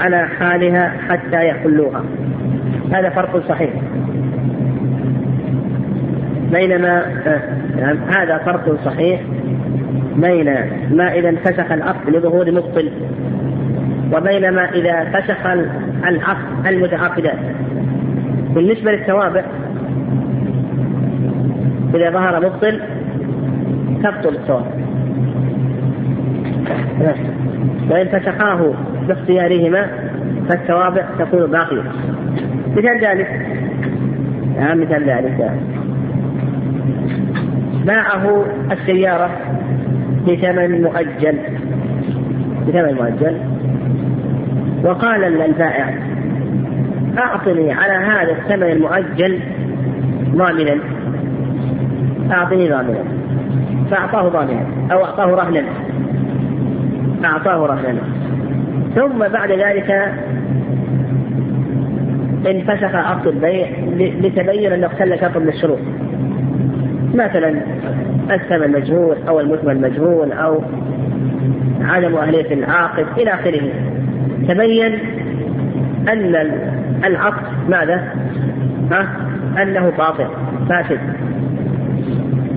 على 0.01 0.29
حالها 0.39 0.93
حتى 1.09 1.49
يحلوها. 1.49 2.05
هذا 2.93 3.11
فرق 3.11 3.49
صحيح. 3.49 3.71
بينما 6.53 7.03
يعني 7.79 7.99
هذا 8.17 8.39
فرق 8.39 8.85
صحيح. 8.85 9.21
بين 10.17 10.55
ما 10.91 11.13
إذا 11.15 11.29
انفسخ 11.29 11.73
العقد 11.73 12.11
لظهور 12.11 12.51
مبطل 12.51 12.91
وبينما 14.15 14.71
إذا 14.71 15.05
فسخ 15.05 15.47
العقد 16.09 16.67
المتعاقدات 16.67 17.39
بالنسبة 18.55 18.91
للتوابع 18.91 19.45
إذا 21.95 22.11
ظهر 22.11 22.47
مبطل 22.47 22.81
تبطل 24.03 24.35
التوابع. 24.35 24.85
وإن 27.91 28.07
فسخاه 28.09 28.75
باختيارهما 29.09 29.87
فالتوابع 30.49 31.05
تكون 31.19 31.51
باقية. 31.51 31.83
مثال 32.77 33.05
ذلك 33.05 33.47
نعم 34.59 34.81
مثال 34.81 35.05
ذلك. 35.05 35.51
باعه 37.87 38.45
السيارة 38.73 39.31
بثمن 40.29 40.83
مؤجل. 40.83 41.39
بثمن 42.69 42.95
مؤجل. 42.95 43.37
وقال 44.85 45.25
البائع 45.25 45.95
أعطني 47.19 47.73
على 47.73 47.93
هذا 47.93 48.33
الثمن 48.33 48.71
المؤجل 48.71 49.41
ضامنا. 50.35 50.79
أعطني 52.33 52.69
ضامنا. 52.69 53.05
فأعطاه 53.91 54.29
ضامنا. 54.29 54.67
أو 54.93 55.05
أعطاه 55.05 55.27
رهنا. 55.27 55.65
أعطاه 57.25 57.67
رهنا. 57.67 58.01
ثم 58.95 59.19
بعد 59.33 59.51
ذلك 59.51 60.13
انفسخ 62.47 62.95
عقد 62.95 63.27
البيع 63.27 63.67
لتبين 63.97 64.73
أنه 64.73 64.87
اختل 64.87 65.21
شرط 65.21 65.37
من 65.37 65.49
الشروط. 65.49 65.79
مثلا 67.15 67.55
الثمن 68.31 68.73
مجهول 68.73 69.17
أو 69.29 69.41
المثمن 69.41 69.81
مجهول 69.81 70.33
أو 70.33 70.63
عدم 71.81 72.17
أهلية 72.17 72.55
العاقد 72.55 73.07
إلى 73.19 73.35
آخره 73.35 73.63
تبين 74.49 74.99
أن 76.09 76.51
العقد 77.05 77.43
ماذا؟ 77.69 78.05
ها؟ 78.93 79.07
أنه 79.63 79.93
باطل 79.99 80.27
فاسد 80.69 81.01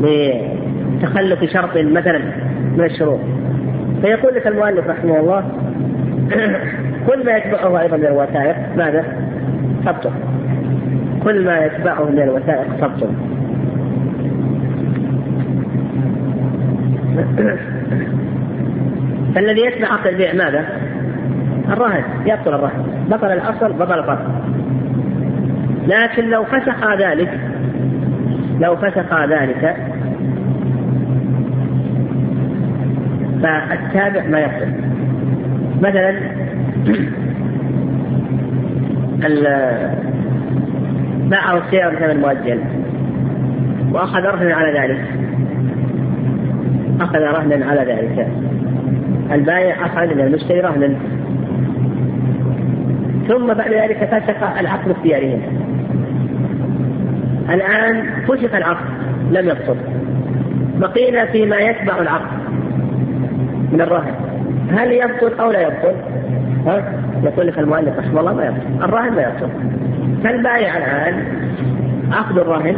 لتخلف 0.01 1.43
شرط 1.53 1.77
مثلا 1.77 2.19
من 2.77 2.83
الشروط 2.83 3.19
فيقول 4.01 4.35
لك 4.35 4.47
المؤلف 4.47 4.87
رحمه 4.87 5.19
الله 5.19 5.43
كل 7.07 7.25
ما 7.25 7.37
يتبعه 7.37 7.81
أيضا 7.81 7.97
من 7.97 8.05
الوثائق 8.05 8.55
ماذا؟ 8.77 9.03
تبطل 9.85 10.11
كل 11.23 11.45
ما 11.45 11.65
يتبعه 11.65 12.03
من 12.03 12.19
الوثائق 12.19 12.77
تبطل 12.81 13.09
فالذي 19.35 19.61
يتبع 19.61 19.87
عقد 19.87 20.07
البيع 20.07 20.33
ماذا؟ 20.33 20.65
الرهن 21.69 22.03
يبطل 22.25 22.53
الرهن. 22.53 22.83
بطل 23.09 23.31
الأصل 23.31 23.73
بطل 23.73 23.99
الفرق 23.99 24.31
لكن 25.87 26.29
لو 26.29 26.43
فسخ 26.43 26.93
ذلك 26.99 27.39
لو 28.59 28.75
فسخ 28.75 29.23
ذلك 29.23 29.77
فالتابع 33.43 34.27
ما 34.27 34.39
يبطل 34.39 34.73
مثلا 35.81 36.13
باعه 41.29 41.57
السيارة 41.57 41.95
بثمن 41.95 42.21
مؤجل 42.21 42.59
وأخذ 43.91 44.21
رهنا 44.21 44.55
على 44.55 44.79
ذلك. 44.79 45.26
أخذ 47.01 47.19
رهنا 47.19 47.65
على 47.65 47.93
ذلك. 47.93 48.27
البائع 49.31 49.85
أخذ 49.85 50.15
من 50.15 50.21
المشتري 50.21 50.59
رهنا. 50.59 50.95
ثم 53.27 53.53
بعد 53.53 53.73
ذلك 53.73 53.97
فسخ 53.97 54.59
العقد 54.59 54.91
اختيارهم 54.91 55.41
الآن 57.49 58.03
فسخ 58.27 58.55
العقد 58.55 58.85
لم 59.31 59.49
يبطل 59.49 59.75
بقينا 60.77 61.25
فيما 61.25 61.57
يتبع 61.57 62.01
العقد 62.01 62.37
من 63.71 63.81
الرهن. 63.81 64.13
هل 64.71 64.91
يبطل 64.91 65.39
أو 65.39 65.51
لا 65.51 65.61
يبطل؟ 65.61 65.95
ها؟ 66.67 66.93
يقول 67.23 67.47
لك 67.47 67.59
المؤلف 67.59 67.99
رحمه 67.99 68.19
الله 68.19 68.33
ما 68.33 68.45
يبطل. 68.45 68.83
الرهن 68.83 69.13
ما 69.13 69.21
يبطل. 69.21 69.49
فالبائع 70.23 70.77
الآن 70.77 71.23
عقد 72.11 72.37
الرهن 72.37 72.77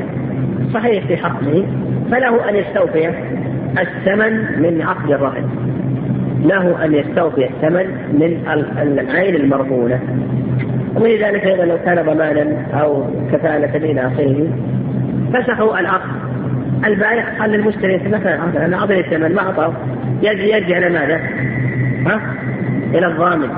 صحيح 0.74 1.08
في 1.08 1.18
حقه 1.18 1.66
فله 2.12 2.50
أن 2.50 2.56
يستوفي 2.56 3.10
الثمن 3.78 4.62
من 4.62 4.82
عقد 4.82 5.12
الرهن 5.12 5.50
له 6.44 6.86
أن 6.86 6.94
يستوفي 6.94 7.46
الثمن 7.46 7.86
من 8.14 8.40
العين 8.82 9.36
المرهونة 9.36 10.00
ولذلك 10.96 11.44
أيضا 11.46 11.66
لو 11.66 11.78
كان 11.86 12.06
ضمانا 12.06 12.66
أو 12.74 13.04
كفالة 13.32 13.76
إلى 13.76 14.08
آخره 14.08 14.48
فسخوا 15.34 15.80
العقد. 15.80 16.10
البائع 16.86 17.40
قال 17.40 17.50
للمشتري 17.50 17.98
مثلا 18.08 18.66
أنا 18.66 18.78
أعطني 18.78 19.00
الثمن 19.00 19.36
ما 19.36 19.42
أعطاه. 19.42 19.74
يرجع 20.22 20.78
إلى 20.78 20.90
ماذا؟ 20.90 21.20
ها؟ 22.08 22.22
إلى 22.94 23.08
الضامن. 23.08 23.50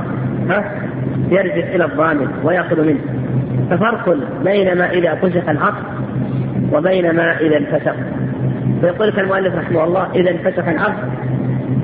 ها؟ 0.49 0.71
يرجع 1.29 1.75
إلى 1.75 1.85
الضامن 1.85 2.27
ويأخذ 2.43 2.87
منه. 2.87 2.99
ففرق 3.69 4.17
بين 4.43 4.77
ما 4.77 4.91
إذا 4.91 5.15
فسخ 5.15 5.49
العقد 5.49 5.83
وبين 6.73 7.15
ما 7.15 7.37
إذا 7.39 7.57
انفسخ. 7.57 7.95
فيقول 8.81 9.07
لك 9.07 9.19
المؤلف 9.19 9.55
رحمه 9.55 9.83
الله 9.83 10.07
إذا 10.15 10.31
انفسخ 10.31 10.67
العقد 10.67 11.09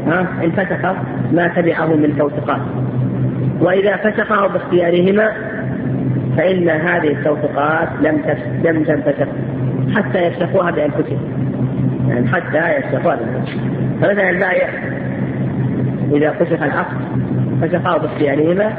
ها 0.07 0.27
انفسخ 0.43 0.85
ما 1.31 1.47
تبعه 1.47 1.85
من 1.85 2.17
توثيقات 2.17 2.61
وإذا 3.59 3.97
فسخه 3.97 4.47
باختيارهما 4.47 5.31
فإن 6.37 6.69
هذه 6.69 7.07
التوثيقات 7.07 7.89
لم 8.01 8.21
لم 8.63 8.83
تنفسخ 8.83 9.27
حتى 9.95 10.23
يفسخوها 10.27 10.71
بأنفسهم. 10.71 11.19
يعني 12.09 12.27
حتى 12.27 12.77
يفسخوها 12.77 13.15
بأنفسهم. 13.15 13.97
فمثلا 14.01 14.29
البائع 14.29 14.69
إذا 16.11 16.31
فسخ 16.31 16.61
العقد 16.61 16.97
فسخه 17.61 17.97
باختيارهما 17.97 18.73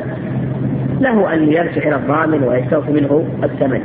له 1.01 1.35
أن 1.35 1.53
يرجع 1.53 1.89
إلى 1.89 1.97
الضامن 1.97 2.43
ويستوفي 2.43 2.93
منه 2.93 3.29
الثمن 3.45 3.83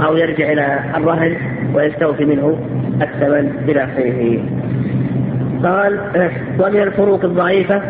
أو 0.00 0.16
يرجع 0.16 0.52
إلى 0.52 0.80
الرهن 0.96 1.36
ويستوفي 1.74 2.24
منه 2.24 2.58
الثمن 3.02 3.64
إلى 3.68 3.84
آخره 3.84 4.38
قال 5.62 6.00
ومن 6.58 6.82
الفروق 6.82 7.24
الضعيفة 7.24 7.82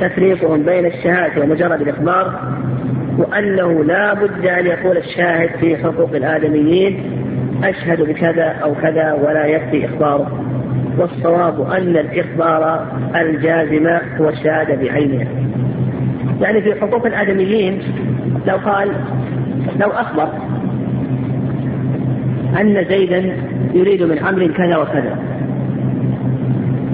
تفريقهم 0.00 0.62
بين 0.62 0.86
الشهادة 0.86 1.42
ومجرد 1.42 1.80
الإخبار 1.80 2.40
وأنه 3.18 3.84
لا 3.84 4.14
بد 4.14 4.46
أن 4.46 4.66
يقول 4.66 4.96
الشاهد 4.96 5.50
في 5.60 5.76
حقوق 5.76 6.10
الآدميين 6.14 7.02
أشهد 7.64 8.02
بكذا 8.02 8.44
أو 8.44 8.74
كذا 8.74 9.12
ولا 9.12 9.46
يكفي 9.46 9.86
إخباره. 9.86 10.44
والصواب 10.98 11.70
أن 11.70 11.96
الإخبار 11.96 12.86
الجازم 13.16 13.86
هو 14.20 14.28
الشهادة 14.28 14.74
بعينها 14.74 15.26
يعني 16.40 16.62
في 16.62 16.80
حقوق 16.80 17.06
الآدميين 17.06 17.82
لو 18.46 18.56
قال 18.56 18.88
لو 19.80 19.88
أخبر 19.88 20.28
أن 22.60 22.84
زيدا 22.88 23.32
يريد 23.74 24.02
من 24.02 24.18
عمرو 24.18 24.48
كذا 24.48 24.76
وكذا. 24.76 25.18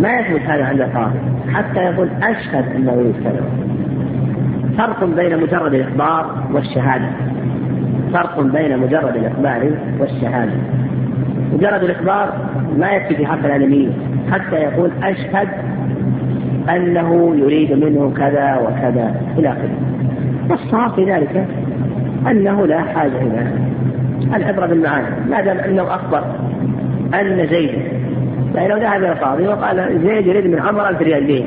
ما 0.01 0.13
يثبت 0.13 0.41
هذا 0.41 0.65
عند 0.65 0.81
القاضي 0.81 1.19
حتى 1.53 1.81
يقول 1.81 2.09
أشهد 2.23 2.77
أنه 2.77 2.93
يريد 2.93 3.15
كذا 3.25 3.45
فرق 4.79 5.05
بين 5.05 5.39
مجرد 5.39 5.75
الإخبار 5.75 6.45
والشهادة. 6.53 7.07
فرق 8.13 8.41
بين 8.41 8.79
مجرد 8.79 9.17
الإخبار 9.17 9.71
والشهادة. 10.01 10.53
مجرد 11.53 11.85
الإخبار 11.85 12.33
ما 12.79 12.91
يكفي 12.91 13.17
في 13.17 13.27
حق 13.27 13.45
العالمين 13.45 13.93
حتى 14.33 14.57
يقول 14.57 14.91
أشهد 15.03 15.49
أنه 16.71 17.37
يريد 17.37 17.73
منه 17.73 18.13
كذا 18.17 18.57
وكذا 18.57 19.15
إلى 19.39 19.49
آخره. 19.49 19.79
والصواب 20.51 20.95
في 20.95 21.05
ذلك 21.13 21.47
أنه 22.31 22.67
لا 22.67 22.81
حاجة 22.81 23.21
إلى 23.21 23.74
العبرة 24.35 24.67
بالمعاني. 24.67 25.31
ما 25.31 25.41
دام 25.41 25.59
أنه 25.59 25.83
أخبر 25.95 26.25
أن 27.15 27.47
زيد 27.47 27.79
يعني 28.55 28.69
لو 28.69 28.77
ذهب 28.77 29.03
إلى 29.03 29.13
القاضي 29.13 29.49
وقال 29.49 30.01
زيد 30.05 30.27
يريد 30.27 30.47
من 30.47 30.61
عمر 30.61 30.89
ألف 30.89 31.03
ريال 31.03 31.27
دين. 31.27 31.47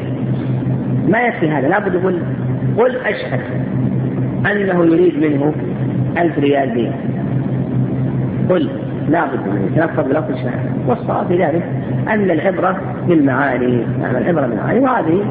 ما 1.07 1.19
يكفي 1.19 1.49
هذا 1.49 1.67
لابد 1.67 1.93
يقول 1.93 2.19
قل 2.77 2.95
أشهد 2.95 3.39
أنه 4.51 4.85
يريد 4.85 5.19
منه 5.19 5.53
ألف 6.17 6.39
ريال 6.39 6.73
دين. 6.73 6.91
قل 8.49 8.69
لابد 9.09 9.39
من 9.39 9.69
يتلفظ 9.71 10.07
بلفظ 10.07 10.31
الشهادة. 10.31 10.69
والصواب 10.87 11.27
في 11.27 11.43
ذلك 11.43 11.63
أن 12.09 12.31
العبرة 12.31 12.77
بالمعاني 13.07 13.81
يعني 14.01 14.17
العبرة 14.17 14.47
بالمعاني. 14.47 14.79
وهذه 14.79 15.25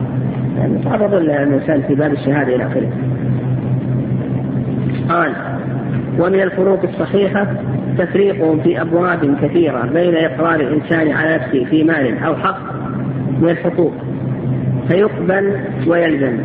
يعني 0.59 0.79
تعرض 0.85 1.15
الإنسان 1.15 1.83
في 1.89 1.95
باب 1.95 2.13
الشهادة 2.13 2.55
إلى 2.55 2.67
آخره. 2.67 2.89
قال 5.09 5.33
ومن 6.19 6.43
الفروق 6.43 6.83
الصحيحة 6.83 7.47
تفريقهم 7.99 8.61
في 8.61 8.81
أبواب 8.81 9.37
كثيرة 9.43 9.87
بين 9.95 10.17
إقرار 10.17 10.55
الإنسان 10.61 11.13
على 11.13 11.35
نفسه 11.35 11.65
في 11.65 11.85
مال 11.85 12.19
أو 12.19 12.37
حق 12.37 12.59
من 13.41 13.49
الحقوق. 13.49 13.93
فيقبل 14.89 15.57
ويلزم 15.87 16.39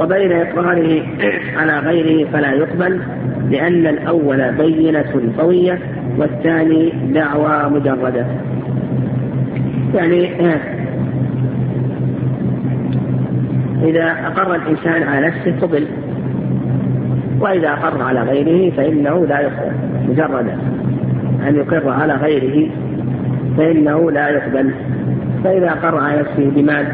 وبين 0.00 0.32
إقراره 0.32 1.02
على 1.56 1.78
غيره 1.78 2.30
فلا 2.30 2.52
يقبل 2.52 3.00
لأن 3.50 3.86
الأول 3.86 4.52
بينة 4.52 5.32
قوية 5.38 5.78
والثاني 6.18 6.92
دعوى 7.12 7.70
مجردة. 7.70 8.26
يعني 9.94 10.30
إذا 13.82 14.16
أقر 14.26 14.54
الإنسان 14.54 15.02
على 15.02 15.26
نفسه 15.26 15.60
قبل 15.60 15.86
وإذا 17.40 17.68
أقر 17.68 18.02
على 18.02 18.20
غيره 18.20 18.70
فإنه 18.76 19.26
لا 19.26 19.40
يقبل 19.40 19.72
مجرد 20.08 20.46
أن 21.48 21.56
يقر 21.56 21.88
على 21.88 22.14
غيره 22.14 22.70
فإنه 23.56 24.10
لا 24.10 24.28
يقبل. 24.28 24.74
فإذا 25.44 25.68
أقر 25.68 25.98
على 25.98 26.20
نفسه 26.20 26.50
بمال 26.50 26.86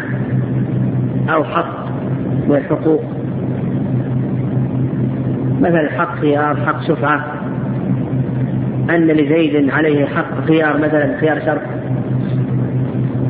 أو 1.28 1.44
حق 1.44 1.84
من 2.48 2.56
الحقوق 2.56 3.04
مثلا 5.60 5.90
حق 5.90 6.14
خيار 6.20 6.56
حق 6.66 6.82
شفعة 6.82 7.24
أن 8.90 9.06
لزيد 9.06 9.70
عليه 9.70 10.06
حق 10.06 10.44
خيار 10.46 10.78
مثلا 10.78 11.16
خيار 11.20 11.40
شرط 11.40 11.60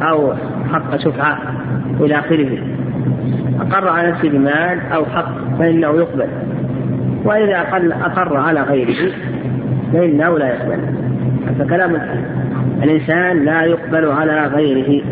أو 0.03 0.33
حق 0.73 0.97
شفعة 0.97 1.39
إلى 2.01 2.19
آخره. 2.19 2.59
أقر 3.61 3.89
على 3.89 4.11
نفسه 4.11 4.29
بمال 4.29 4.81
أو 4.95 5.05
حق 5.05 5.59
فإنه 5.59 5.89
يقبل. 5.89 6.29
وإذا 7.25 7.57
أقل 7.59 7.93
أقر 7.93 8.37
على 8.37 8.61
غيره 8.61 9.13
فإنه 9.93 10.39
لا 10.39 10.49
يقبل. 10.49 10.79
فكلام 11.59 12.01
الإنسان 12.83 13.45
لا 13.45 13.63
يقبل 13.63 14.07
على 14.07 14.47
غيره. 14.47 15.03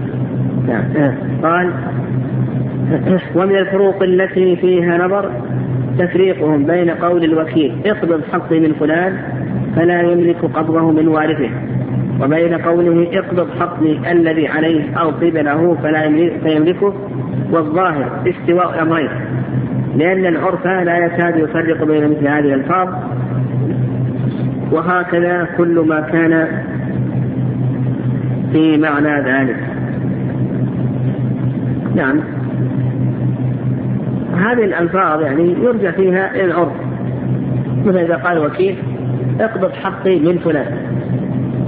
نعم. 0.69 1.15
قال 1.43 1.73
ومن 3.37 3.57
الفروق 3.57 4.03
التي 4.03 4.57
فيها 4.57 4.99
نظر 4.99 5.31
تفريقهم 5.99 6.67
بين 6.67 6.91
قول 6.91 7.25
الوكيل 7.25 7.77
اقبض 7.87 8.21
حقي 8.33 8.61
من 8.61 8.73
فلان 8.73 9.17
فلا 9.77 10.03
يملك 10.03 10.45
قبضه 10.45 10.91
من 10.91 11.09
وارثه 11.09 11.51
وبين 12.23 12.55
قوله 12.55 13.09
اقبض 13.13 13.49
حقي 13.61 14.13
الذي 14.13 14.49
عليه 14.49 14.95
أو 14.95 15.09
قبله 15.11 15.77
فلا 15.83 16.05
يملكه 16.45 16.95
والظاهر 17.53 18.23
استواء 18.27 18.75
الأمرين. 18.75 19.09
لأن 19.97 20.27
العرف 20.27 20.67
لا 20.67 20.99
يكاد 20.99 21.37
يفرق 21.37 21.85
بين 21.85 22.11
مثل 22.11 22.29
هذه 22.29 22.39
الألفاظ. 22.39 22.89
وهكذا 24.73 25.49
كل 25.57 25.85
ما 25.89 26.01
كان 26.01 26.49
في 28.53 28.79
معنى 28.79 29.21
ذلك. 29.21 29.57
نعم. 31.95 32.21
هذه 34.37 34.65
الألفاظ 34.65 35.23
يعني 35.23 35.55
يرجع 35.63 35.91
فيها 35.91 36.35
إلى 36.35 36.45
العرف. 36.45 36.73
مثل 37.85 37.99
إذا 37.99 38.17
قال 38.17 38.39
وكيل 38.39 38.77
اقبض 39.41 39.73
حقي 39.73 40.19
من 40.21 40.39
فلان. 40.39 40.77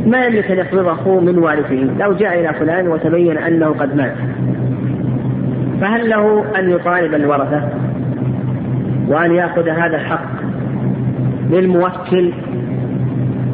ما 0.07 0.25
يملك 0.25 0.51
أن 0.51 0.59
يقبضه 0.59 1.21
من 1.21 1.39
وارثه 1.39 1.89
لو 1.99 2.13
جاء 2.13 2.41
إلى 2.41 2.55
فلان 2.55 2.89
وتبين 2.89 3.39
أنه 3.39 3.67
قد 3.67 3.97
مات. 3.97 4.15
فهل 5.81 6.11
له 6.11 6.45
أن 6.59 6.71
يطالب 6.71 7.15
الورثة؟ 7.15 7.69
وأن 9.09 9.35
يأخذ 9.35 9.69
هذا 9.69 9.97
الحق 9.97 10.31
للموكل 11.51 12.33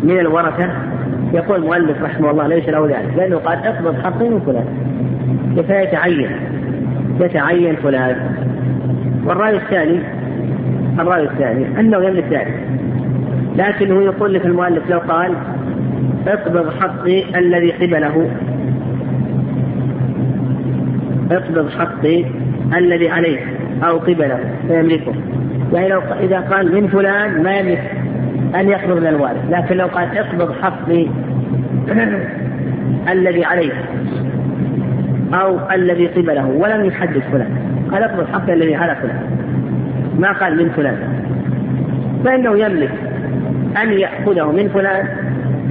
من 0.02 0.18
الورثة. 0.18 0.68
يقول 1.32 1.56
المؤلف 1.56 2.02
رحمه 2.02 2.30
الله 2.30 2.46
ليس 2.46 2.68
له 2.68 2.86
ذلك 2.86 3.14
لأنه 3.16 3.36
قال 3.36 3.58
اقبض 3.58 3.94
حقي 4.02 4.28
من 4.28 4.40
فلان. 4.40 4.66
فيتعين 5.66 6.30
يتعين 7.20 7.76
فلان. 7.76 8.16
والرأي 9.26 9.56
الثاني 9.56 10.00
الرأي 11.00 11.22
الثاني 11.22 11.80
أنه 11.80 12.04
يملك 12.04 12.24
ذلك. 12.24 12.54
لكنه 13.56 14.02
يقول 14.02 14.34
لك 14.34 14.46
المؤلف 14.46 14.90
لو 14.90 14.98
قال 14.98 15.34
اقبض 16.26 16.70
حقي 16.80 17.38
الذي 17.38 17.72
قبله. 17.72 18.30
اقبض 21.30 21.70
حقي 21.70 22.24
الذي 22.76 23.10
عليه. 23.10 23.59
أو 23.82 23.98
قبلة 23.98 24.38
فيملكه. 24.68 25.14
يعني 25.72 25.88
لو 25.88 26.00
إذا 26.20 26.40
قال 26.40 26.74
من 26.74 26.88
فلان 26.88 27.42
ما 27.42 27.58
يملك 27.58 27.92
أن 28.54 28.68
يقبض 28.68 29.00
من 29.00 29.06
الوارث 29.06 29.50
لكن 29.50 29.76
لو 29.76 29.86
قال 29.86 30.18
اقبض 30.18 30.52
حقي 30.62 31.06
الذي 33.12 33.44
عليه 33.44 33.72
أو 35.34 35.58
الذي 35.72 36.06
قبله 36.06 36.46
ولم 36.46 36.84
يحدد 36.84 37.22
فلان 37.32 37.50
قال 37.92 38.02
اقبض 38.02 38.26
حقي 38.32 38.52
الذي 38.52 38.74
على 38.74 38.94
فلان. 38.94 39.20
ما 40.18 40.32
قال 40.32 40.56
من 40.56 40.70
فلان. 40.70 40.96
فإنه 42.24 42.58
يملك 42.58 42.92
أن 43.82 43.92
يأخذه 43.92 44.52
من 44.52 44.68
فلان 44.68 45.08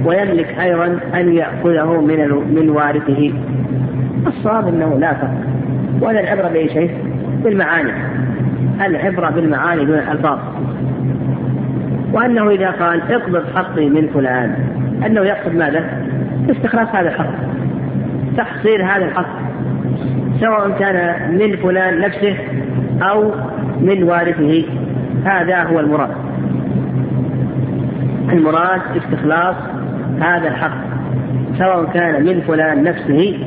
ويملك 0.04 0.56
أيضا 0.60 0.98
أن 1.14 1.34
يأخذه 1.34 2.00
من 2.00 2.18
من 2.54 2.70
وارثه. 2.70 3.32
الصواب 4.26 4.68
أنه 4.68 4.98
لا 4.98 5.14
فرق 5.14 5.34
ولا 6.00 6.20
العبرة 6.20 6.48
بأي 6.48 6.68
شيء؟ 6.68 7.09
بالمعاني 7.44 7.92
العبرة 8.86 9.30
بالمعاني 9.30 9.84
دون 9.84 9.98
الألفاظ. 9.98 10.38
وأنه 12.12 12.50
إذا 12.50 12.70
قال 12.70 13.12
اقبض 13.12 13.42
حقي 13.54 13.88
من 13.88 14.08
فلان 14.14 14.54
أنه 15.06 15.20
يقصد 15.20 15.54
ماذا؟ 15.54 15.84
استخلاص 16.50 16.88
هذا 16.88 17.08
الحق 17.08 17.32
تحصيل 18.36 18.82
هذا 18.82 19.04
الحق 19.04 19.40
سواء 20.40 20.70
كان 20.70 21.30
من 21.38 21.56
فلان 21.56 22.00
نفسه 22.00 22.36
أو 23.02 23.32
من 23.80 24.02
وارثه 24.02 24.64
هذا 25.24 25.62
هو 25.62 25.80
المراد. 25.80 26.10
المراد 28.32 28.80
استخلاص 28.96 29.56
هذا 30.20 30.48
الحق 30.48 30.76
سواء 31.58 31.84
كان 31.84 32.24
من 32.24 32.40
فلان 32.40 32.82
نفسه 32.82 33.38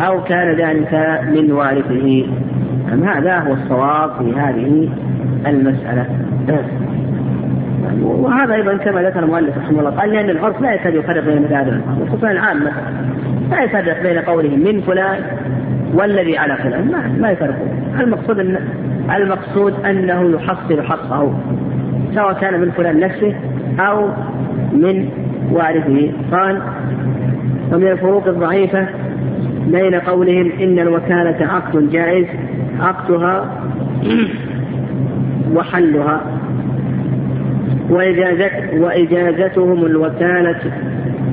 أو 0.00 0.24
كان 0.24 0.56
ذلك 0.56 1.20
من 1.34 1.52
وارثه 1.52 2.26
هذا 3.02 3.38
هو 3.38 3.52
الصواب 3.52 4.10
في 4.18 4.40
هذه 4.40 4.88
المسألة؟ 5.46 6.06
وهذا 8.02 8.54
أيضا 8.54 8.76
كما 8.76 9.02
ذكر 9.02 9.18
المؤلف 9.18 9.58
رحمه 9.58 9.78
الله 9.78 9.90
قال 9.90 10.10
لأن 10.10 10.30
العرف 10.30 10.60
لا 10.60 10.74
يكاد 10.74 10.94
يفرق 10.94 11.24
بين 11.24 11.42
مثل 11.42 11.54
هذا 11.54 11.80
خصوصا 12.08 12.30
العامه 12.30 12.70
لا 13.50 13.62
يفرق 13.62 14.02
بين 14.02 14.18
قوله 14.18 14.56
من 14.56 14.80
فلان 14.80 15.22
والذي 15.94 16.38
على 16.38 16.56
فلان. 16.56 16.90
ما, 16.92 17.16
ما 17.20 17.30
يفرقون 17.30 17.68
المقصود 18.00 18.38
أن 18.38 18.58
المقصود 19.16 19.74
أنه 19.86 20.30
يحصل 20.30 20.82
حقه 20.82 21.40
سواء 22.14 22.32
كان 22.32 22.60
من 22.60 22.70
فلان 22.70 23.00
نفسه 23.00 23.34
أو 23.80 24.08
من 24.72 25.08
وارثه. 25.52 26.12
قال 26.32 26.62
ومن 27.72 27.86
الفروق 27.86 28.28
الضعيفة 28.28 28.86
بين 29.66 29.94
قولهم 29.94 30.52
إن 30.60 30.78
الوكالة 30.78 31.46
عقد 31.46 31.90
جائز 31.90 32.26
عقدها 32.80 33.62
وحلها. 35.56 36.20
وإجازت 37.90 38.74
وإجازتهم 38.74 39.86
الوكالة 39.86 40.60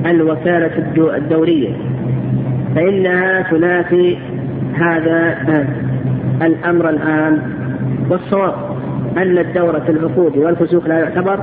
الوكالة 0.06 0.70
الدورية. 1.16 1.76
فإنها 2.74 3.42
تنافي 3.42 4.16
هذا 4.74 5.38
الأمر 6.42 6.88
العام 6.88 7.38
والصواب 8.10 8.54
أن 9.16 9.38
الدورة 9.38 9.78
في 9.78 9.92
العقود 9.92 10.36
والفسوق 10.36 10.88
لا 10.88 10.98
يعتبر 10.98 11.38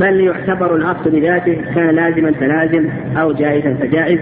بل 0.00 0.20
يعتبر 0.20 0.76
العقد 0.76 1.12
بذاته 1.12 1.58
كان 1.74 1.94
لازما 1.94 2.32
فلازم 2.32 2.88
أو 3.16 3.32
جائزا 3.32 3.74
فجائز. 3.74 4.20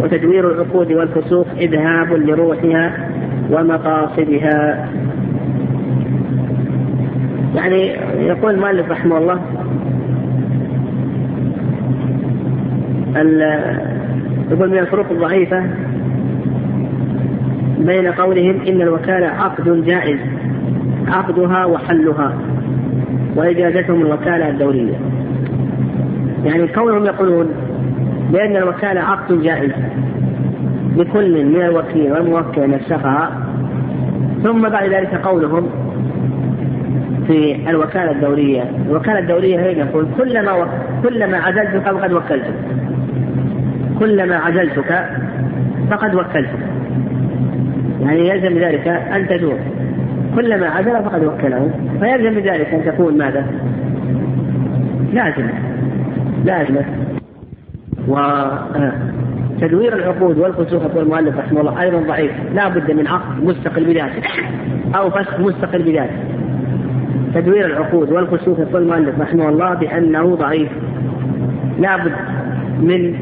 وتدوير 0.00 0.52
العقود 0.52 0.92
والفسوق 0.92 1.46
إذهاب 1.58 2.12
لروحها 2.12 3.10
ومقاصدها. 3.52 4.88
يعني 7.54 7.82
يقول 8.26 8.54
المؤلف 8.54 8.90
رحمه 8.90 9.18
الله 9.18 9.40
يقول 14.50 14.70
من 14.70 14.78
الفروق 14.78 15.06
الضعيفة 15.10 15.64
بين 17.78 18.06
قولهم 18.06 18.60
إن 18.68 18.82
الوكالة 18.82 19.26
عقد 19.26 19.84
جائز 19.84 20.18
عقدها 21.08 21.64
وحلها 21.64 22.34
وإجازتهم 23.36 24.00
الوكالة 24.00 24.48
الدورية 24.48 24.94
يعني 26.44 26.68
كونهم 26.68 27.04
يقولون 27.04 27.46
بأن 28.32 28.56
الوكالة 28.56 29.00
عقد 29.00 29.42
جائز 29.42 29.72
لكل 30.96 31.44
من 31.44 31.62
الوكيل 31.62 32.12
والموكل 32.12 32.70
نسخها 32.70 33.41
ثم 34.42 34.68
بعد 34.68 34.88
ذلك 34.88 35.14
قولهم 35.14 35.70
في 37.26 37.70
الوكالة 37.70 38.10
الدولية 38.10 38.62
الوكالة 38.88 39.18
الدولية 39.18 39.60
هي 39.60 39.78
يقول 39.78 40.06
كلما 40.18 40.52
و... 40.52 40.66
كلما 41.02 41.38
عزلتك 41.38 41.80
فقد 41.80 42.12
وكلتك. 42.12 42.54
كلما 43.98 44.36
عزلتك 44.36 45.08
فقد 45.90 46.14
وكلتك. 46.14 46.58
يعني 48.00 48.28
يلزم 48.28 48.54
بذلك 48.54 48.88
أن 48.88 49.28
تدور 49.28 49.58
كلما 50.36 50.66
عزل 50.66 51.04
فقد 51.04 51.24
وكله. 51.24 51.70
فيلزم 52.00 52.40
بذلك 52.40 52.74
أن 52.74 52.84
تكون 52.84 53.18
ماذا؟ 53.18 53.46
لازمة 55.12 55.52
لازمة 56.44 56.84
وتدوير 59.62 59.94
العقود 59.94 60.38
والفسوق 60.38 60.82
يقول 60.82 61.02
المؤلف 61.02 61.38
رحمه 61.38 61.60
الله 61.60 61.82
أيضا 61.82 61.98
ضعيف. 61.98 62.32
لا 62.54 62.68
بد 62.68 62.90
من 62.90 63.06
عقد 63.06 63.44
مستقل 63.44 63.84
بذاته 63.84 64.22
أو 64.94 65.10
فسخ 65.10 65.40
مستقل 65.40 65.82
بذاته. 65.82 66.16
تدوير 67.34 67.66
العقود 67.66 68.12
والفسوق 68.12 68.60
يقول 68.60 68.82
المؤلف 68.82 69.20
رحمه 69.20 69.48
الله 69.48 69.74
بأنه 69.74 70.34
ضعيف. 70.34 70.68
لا 71.78 71.96
بد 71.96 72.12
من 72.80 73.14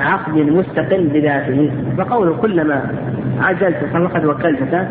عقد 0.00 0.38
مستقل 0.38 1.08
بذاته. 1.08 1.70
فقوله 1.98 2.32
كلما 2.32 2.82
عجلت 3.40 3.76
فقد 3.92 4.24
وكلتك 4.24 4.88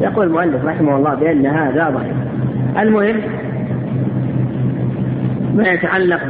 يقول 0.00 0.26
المؤلف 0.26 0.64
رحمه 0.64 0.96
الله 0.96 1.14
بأن 1.14 1.46
هذا 1.46 1.90
ضعيف. 1.90 2.16
المهم 2.78 3.20
ما 5.54 5.68
يتعلق 5.68 6.20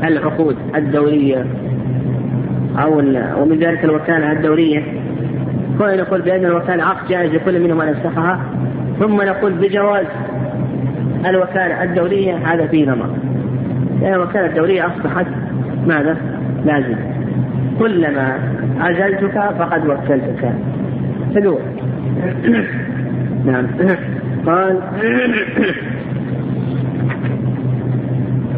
بالعقود 0.00 0.56
الدولية 0.76 1.46
أو 2.78 2.98
ومن 3.42 3.58
ذلك 3.58 3.84
الوكالة 3.84 4.32
الدولية 4.32 4.82
كنا 5.78 5.96
نقول 5.96 6.22
بأن 6.22 6.44
الوكالة 6.44 6.84
عقد 6.84 7.08
جائز 7.08 7.34
لكل 7.34 7.60
منهم 7.60 7.80
أن 7.80 7.88
يفسخها 7.88 8.40
ثم 9.00 9.22
نقول 9.22 9.52
بجواز 9.52 10.06
الوكالة 11.26 11.82
الدولية 11.82 12.36
هذا 12.36 12.66
فيه 12.66 12.90
نظر 12.90 13.10
لأن 14.00 14.14
الوكالة 14.14 14.46
الدولية 14.46 14.86
أصبحت 14.86 15.26
ماذا؟ 15.86 16.16
لازم 16.64 16.96
كلما 17.78 18.38
عزلتك 18.80 19.40
فقد 19.58 19.86
وكلتك. 19.86 20.52
تدور. 21.34 21.60
نعم. 23.46 23.66
قال 24.46 24.80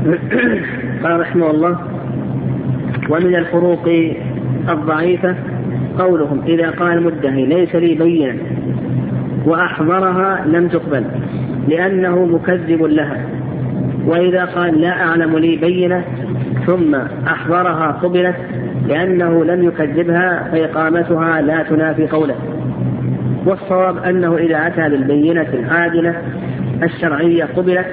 قال 1.02 1.20
رحمه 1.20 1.50
الله 1.50 1.93
ومن 3.10 3.34
الفروق 3.34 3.88
الضعيفة 4.68 5.36
قولهم 5.98 6.42
إذا 6.46 6.70
قال 6.70 7.02
مدعي 7.02 7.46
ليس 7.46 7.74
لي 7.74 7.94
بينا 7.94 8.34
وأحضرها 9.46 10.44
لم 10.46 10.68
تقبل 10.68 11.04
لأنه 11.68 12.26
مكذب 12.26 12.82
لها. 12.82 13.20
وإذا 14.06 14.44
قال 14.44 14.80
لا 14.80 15.02
أعلم 15.02 15.38
لي 15.38 15.56
بينة 15.56 16.04
ثم 16.66 16.94
أحضرها 17.26 17.98
قبلت 18.02 18.36
لأنه 18.88 19.44
لم 19.44 19.64
يكذبها 19.64 20.48
فإقامتها 20.52 21.40
لا 21.40 21.62
تنافي 21.62 22.06
قوله. 22.06 22.34
والصواب 23.46 23.98
أنه 23.98 24.36
إذا 24.36 24.66
أتى 24.66 24.88
بالبينة 24.88 25.46
العادلة 25.52 26.14
الشرعية 26.82 27.44
قبلت 27.44 27.86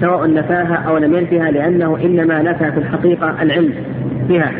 سواء 0.00 0.34
نفاها 0.34 0.84
أو 0.88 0.98
لم 0.98 1.14
ينفها 1.14 1.50
لأنه 1.50 1.98
إنما 2.04 2.42
نفى 2.42 2.72
في 2.72 2.78
الحقيقة 2.78 3.42
العلم. 3.42 3.72
بها 4.28 4.52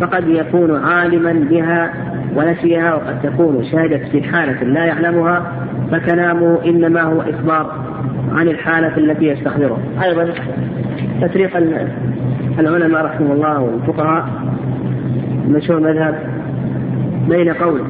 فقد 0.00 0.28
يكون 0.28 0.84
عالما 0.84 1.32
بها 1.32 1.92
ونسيها 2.36 2.94
وقد 2.94 3.22
تكون 3.22 3.64
شهدت 3.64 4.08
في 4.08 4.22
حالة 4.22 4.64
لا 4.64 4.84
يعلمها 4.84 5.52
فكلامه 5.90 6.58
إنما 6.66 7.02
هو 7.02 7.20
إخبار 7.20 7.72
عن 8.32 8.48
الحالة 8.48 8.96
التي 8.96 9.24
يستحضرها. 9.24 9.78
أيضا 10.04 10.28
تفريق 11.20 11.56
العلماء 12.58 13.04
رحمه 13.04 13.32
الله 13.32 13.60
والفقهاء 13.60 14.28
مشهور 15.48 15.80
مذهب 15.80 16.18
بين 17.28 17.52
قول 17.52 17.80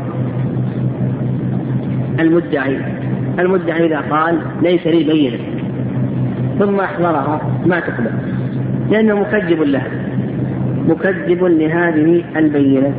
المدعي 2.21 2.79
المدعي 3.39 3.87
إذا 3.87 4.01
قال 4.11 4.39
ليس 4.63 4.87
لي 4.87 5.05
بينة 5.05 5.39
ثم 6.59 6.81
أحضرها 6.81 7.41
ما 7.67 7.81
تقبل 7.81 8.11
لأنه 8.91 9.21
مكذب 9.21 9.63
لها 9.63 9.89
مكذب 10.89 11.45
لهذه 11.45 12.25
البينة. 12.37 12.93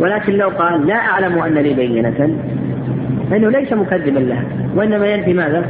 ولكن 0.00 0.32
لو 0.32 0.48
قال 0.48 0.86
لا 0.86 0.94
أعلم 0.94 1.38
أن 1.38 1.54
لي 1.54 1.74
بينة 1.74 2.36
فإنه 3.30 3.50
ليس 3.50 3.72
مكذبا 3.72 4.18
لها. 4.18 4.44
وإنما 4.76 5.06
ينفي 5.06 5.32
ماذا؟ 5.32 5.64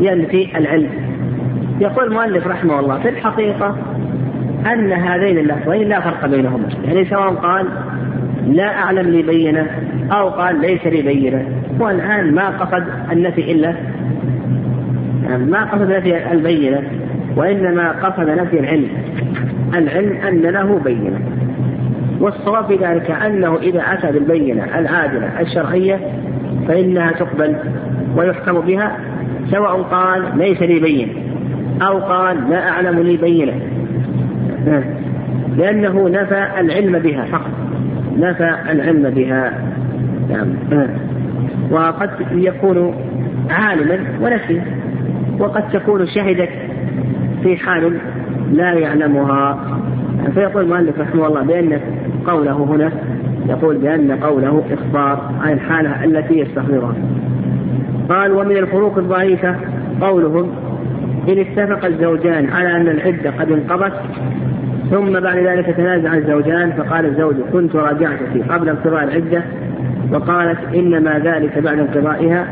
ينفي 0.00 0.58
العلم. 0.58 0.88
يقول 1.80 2.06
المؤلف 2.06 2.46
رحمه 2.46 2.80
الله 2.80 2.98
في 2.98 3.08
الحقيقة 3.08 3.76
أن 4.72 4.92
هذين 4.92 5.38
اللفظين 5.38 5.88
لا 5.88 6.00
فرق 6.00 6.26
بينهما. 6.26 6.68
يعني 6.84 7.04
سواء 7.04 7.34
قال 7.34 7.66
لا 8.48 8.74
أعلم 8.74 9.10
لي 9.10 9.22
بينة 9.22 9.66
أو 10.12 10.28
قال 10.28 10.60
ليس 10.60 10.86
لي 10.86 11.02
بينة. 11.02 11.44
والآن 11.80 12.34
ما 12.34 12.48
قصد 12.48 12.84
النفي 13.12 13.52
إلا 13.52 13.74
يعني 15.28 15.44
ما 15.44 15.64
قصد 15.64 15.90
نفي 15.90 16.32
البينة 16.32 16.82
وإنما 17.36 17.90
قصد 17.90 18.30
نفي 18.30 18.60
العلم. 18.60 18.88
العلم 19.74 20.12
أن 20.12 20.40
له 20.40 20.80
بينة. 20.84 21.20
والصواب 22.20 22.66
في 22.66 22.76
ذلك 22.76 23.10
أنه 23.10 23.56
إذا 23.56 23.80
أتى 23.80 24.12
بالبينة 24.12 24.64
العادلة 24.78 25.40
الشرعية 25.40 26.00
فإنها 26.68 27.12
تقبل 27.12 27.56
ويحكم 28.16 28.60
بها 28.60 28.96
سواء 29.50 29.82
قال 29.82 30.22
ليس 30.38 30.62
لي 30.62 30.80
بينة 30.80 31.12
أو 31.82 31.98
قال 31.98 32.50
لا 32.50 32.68
أعلم 32.68 32.98
لي 32.98 33.16
بينة. 33.16 33.60
لأنه 35.56 36.08
نفى 36.08 36.46
العلم 36.60 36.98
بها 36.98 37.24
فقط. 37.24 37.50
نفى 38.18 38.54
العلم 38.70 39.10
بها. 39.10 39.52
نعم. 40.30 40.48
وقد 41.70 42.10
يكون 42.32 42.94
عالما 43.50 43.98
ونسي 44.20 44.62
وقد 45.38 45.68
تكون 45.68 46.06
شهدت 46.06 46.50
في 47.42 47.56
حال 47.56 47.98
لا 48.52 48.72
يعلمها. 48.72 49.58
فيقول 50.34 50.64
المؤلف 50.64 51.00
رحمه 51.00 51.26
الله 51.26 51.42
بأن 51.42 51.80
قوله 52.26 52.52
هنا 52.52 52.90
يقول 53.48 53.76
بأن 53.76 54.12
قوله 54.12 54.62
إخبار 54.72 55.30
عن 55.40 55.52
الحالة 55.52 56.04
التي 56.04 56.38
يستحضرها. 56.38 56.94
قال 58.08 58.32
ومن 58.32 58.56
الفروق 58.56 58.98
الضعيفة 58.98 59.56
قولهم 60.00 60.50
إن 61.28 61.38
اتفق 61.38 61.84
الزوجان 61.84 62.50
على 62.50 62.76
أن 62.76 62.88
العدة 62.88 63.30
قد 63.30 63.52
انقضت 63.52 63.92
ثم 64.90 65.20
بعد 65.20 65.38
ذلك 65.38 65.66
تنازع 65.66 66.14
الزوجان 66.14 66.72
فقال 66.72 67.06
الزوج 67.06 67.34
كنت 67.52 67.76
راجعتك 67.76 68.52
قبل 68.52 68.68
انقضاء 68.68 69.04
العدة 69.04 69.42
وقالت 70.12 70.58
إنما 70.74 71.18
ذلك 71.18 71.58
بعد 71.58 71.78
انقضائها. 71.78 72.46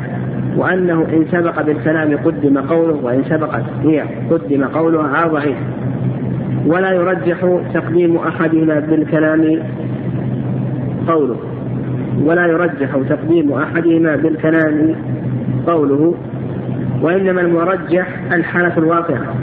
وأنه 0.56 1.06
إن 1.12 1.24
سبق 1.32 1.62
بالكلام 1.62 2.16
قدم 2.16 2.58
قوله 2.58 2.94
وإن 3.02 3.24
سبقت 3.24 3.64
هي 3.82 4.04
قدم 4.30 4.64
قولها 4.64 5.26
ضعيف. 5.26 5.56
ولا 6.66 6.92
يرجح 6.92 7.60
تقديم 7.74 8.16
أحدهما 8.16 8.80
بالكلام 8.80 9.58
قوله. 11.08 11.36
ولا 12.24 12.46
يرجح 12.46 12.98
تقديم 13.08 13.52
أحدهما 13.52 14.16
بالكلام 14.16 14.94
قوله. 15.66 16.14
وإنما 17.02 17.40
المرجح 17.40 18.06
الحالة 18.32 18.78
الواقعة 18.78 19.34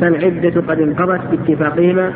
فالعدة 0.00 0.60
قد 0.60 0.80
انقضت 0.80 1.20
باتفاقهما 1.30 2.12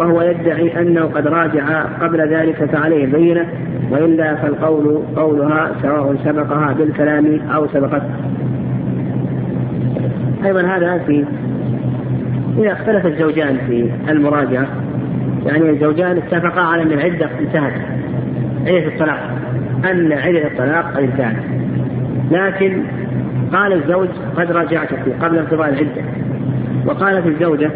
وهو 0.00 0.22
يدعي 0.22 0.80
أنه 0.80 1.00
قد 1.00 1.26
راجع 1.26 1.82
قبل 1.82 2.20
ذلك 2.34 2.64
فعليه 2.64 3.04
البينة 3.04 3.46
وإلا 3.90 4.34
فالقول 4.34 5.02
قولها 5.16 5.70
سواء 5.82 6.16
سبقها 6.24 6.72
بالكلام 6.72 7.40
أو 7.54 7.66
سبقت 7.68 8.02
أيضا 10.44 10.62
هذا 10.62 10.98
في 11.06 11.24
إذا 12.58 12.72
اختلف 12.72 13.06
الزوجان 13.06 13.58
في 13.66 13.90
المراجعة 14.08 14.66
يعني 15.46 15.70
الزوجان 15.70 16.16
اتفقا 16.16 16.60
على 16.60 16.82
أن 16.82 16.92
العدة 16.92 17.28
انتهت 17.40 17.72
عدة 18.66 18.86
الطلاق 18.86 19.30
أن 19.90 20.12
عدة 20.12 20.46
الطلاق 20.46 20.96
قد 20.96 21.02
انتهت. 21.02 21.36
لكن 22.30 22.82
قال 23.52 23.72
الزوج 23.72 24.08
قد 24.36 24.52
راجعتك 24.52 24.98
قبل 25.22 25.38
انقضاء 25.38 25.68
العدة 25.68 26.02
وقالت 26.86 27.26
الزوجة 27.26 27.70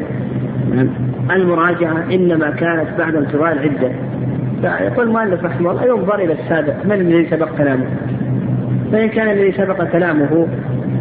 المراجعة 1.31 2.05
إنما 2.13 2.51
كانت 2.51 2.89
بعد 2.99 3.17
انقضاء 3.17 3.53
العدة. 3.53 3.91
فيقول 4.61 5.07
المؤلف 5.07 5.45
رحمه 5.45 5.71
الله 5.71 5.85
ينظر 5.85 6.15
إلى 6.15 6.33
السابق 6.33 6.75
من 6.85 6.93
الذي 6.93 7.27
سبق 7.31 7.49
كلامه؟ 7.59 7.87
فإن 8.93 9.09
كان 9.09 9.31
الذي 9.31 9.53
سبق 9.53 9.85
كلامه 9.85 10.47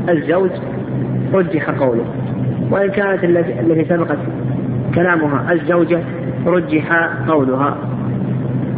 الزوج 0.10 0.50
رجح 1.34 1.70
قوله. 1.70 2.06
وإن 2.72 2.90
كانت 2.90 3.24
التي 3.24 3.86
سبقت 3.90 4.18
كلامها 4.96 5.54
الزوجة 5.54 6.00
رجح 6.46 7.10
قولها. 7.28 7.78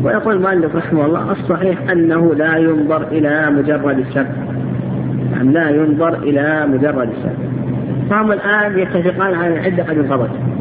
ويقول 0.03 0.35
المؤلف 0.35 0.75
رحمه 0.75 1.05
الله 1.05 1.31
الصحيح 1.31 1.77
أنه 1.91 2.35
لا 2.35 2.57
ينظر 2.57 3.07
إلى 3.11 3.51
مجرد 3.51 3.99
السبق. 3.99 4.35
يعني 5.31 5.53
لا 5.53 5.69
ينظر 5.69 6.13
إلى 6.13 6.67
مجرد 6.67 7.09
السبب 7.09 7.45
فهم 8.09 8.31
الآن 8.31 8.79
يتفقان 8.79 9.33
على 9.33 9.53
العدة 9.53 9.83
قد 9.83 9.97
انقضت. 9.97 10.54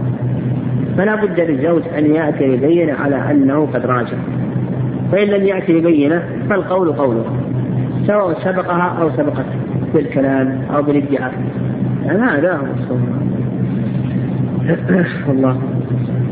فلا 0.97 1.15
بد 1.15 1.41
للزوج 1.41 1.83
أن 1.99 2.15
يأتي 2.15 2.57
ببينة 2.57 2.93
على 2.93 3.31
أنه 3.31 3.69
قد 3.75 3.87
راجع. 3.87 4.17
فإن 5.13 5.29
لم 5.29 5.45
يأتي 5.45 5.81
ببينة 5.81 6.23
فالقول 6.51 6.93
قوله 6.93 7.25
سواء 8.07 8.41
سبقها 8.41 8.97
أو 9.01 9.11
سبقت 9.11 9.47
بالكلام 9.95 10.63
أو 10.75 10.83
بالادعاء. 10.83 11.35
هذا 12.07 12.53
هو 12.57 12.67
الصواب. 12.79 13.25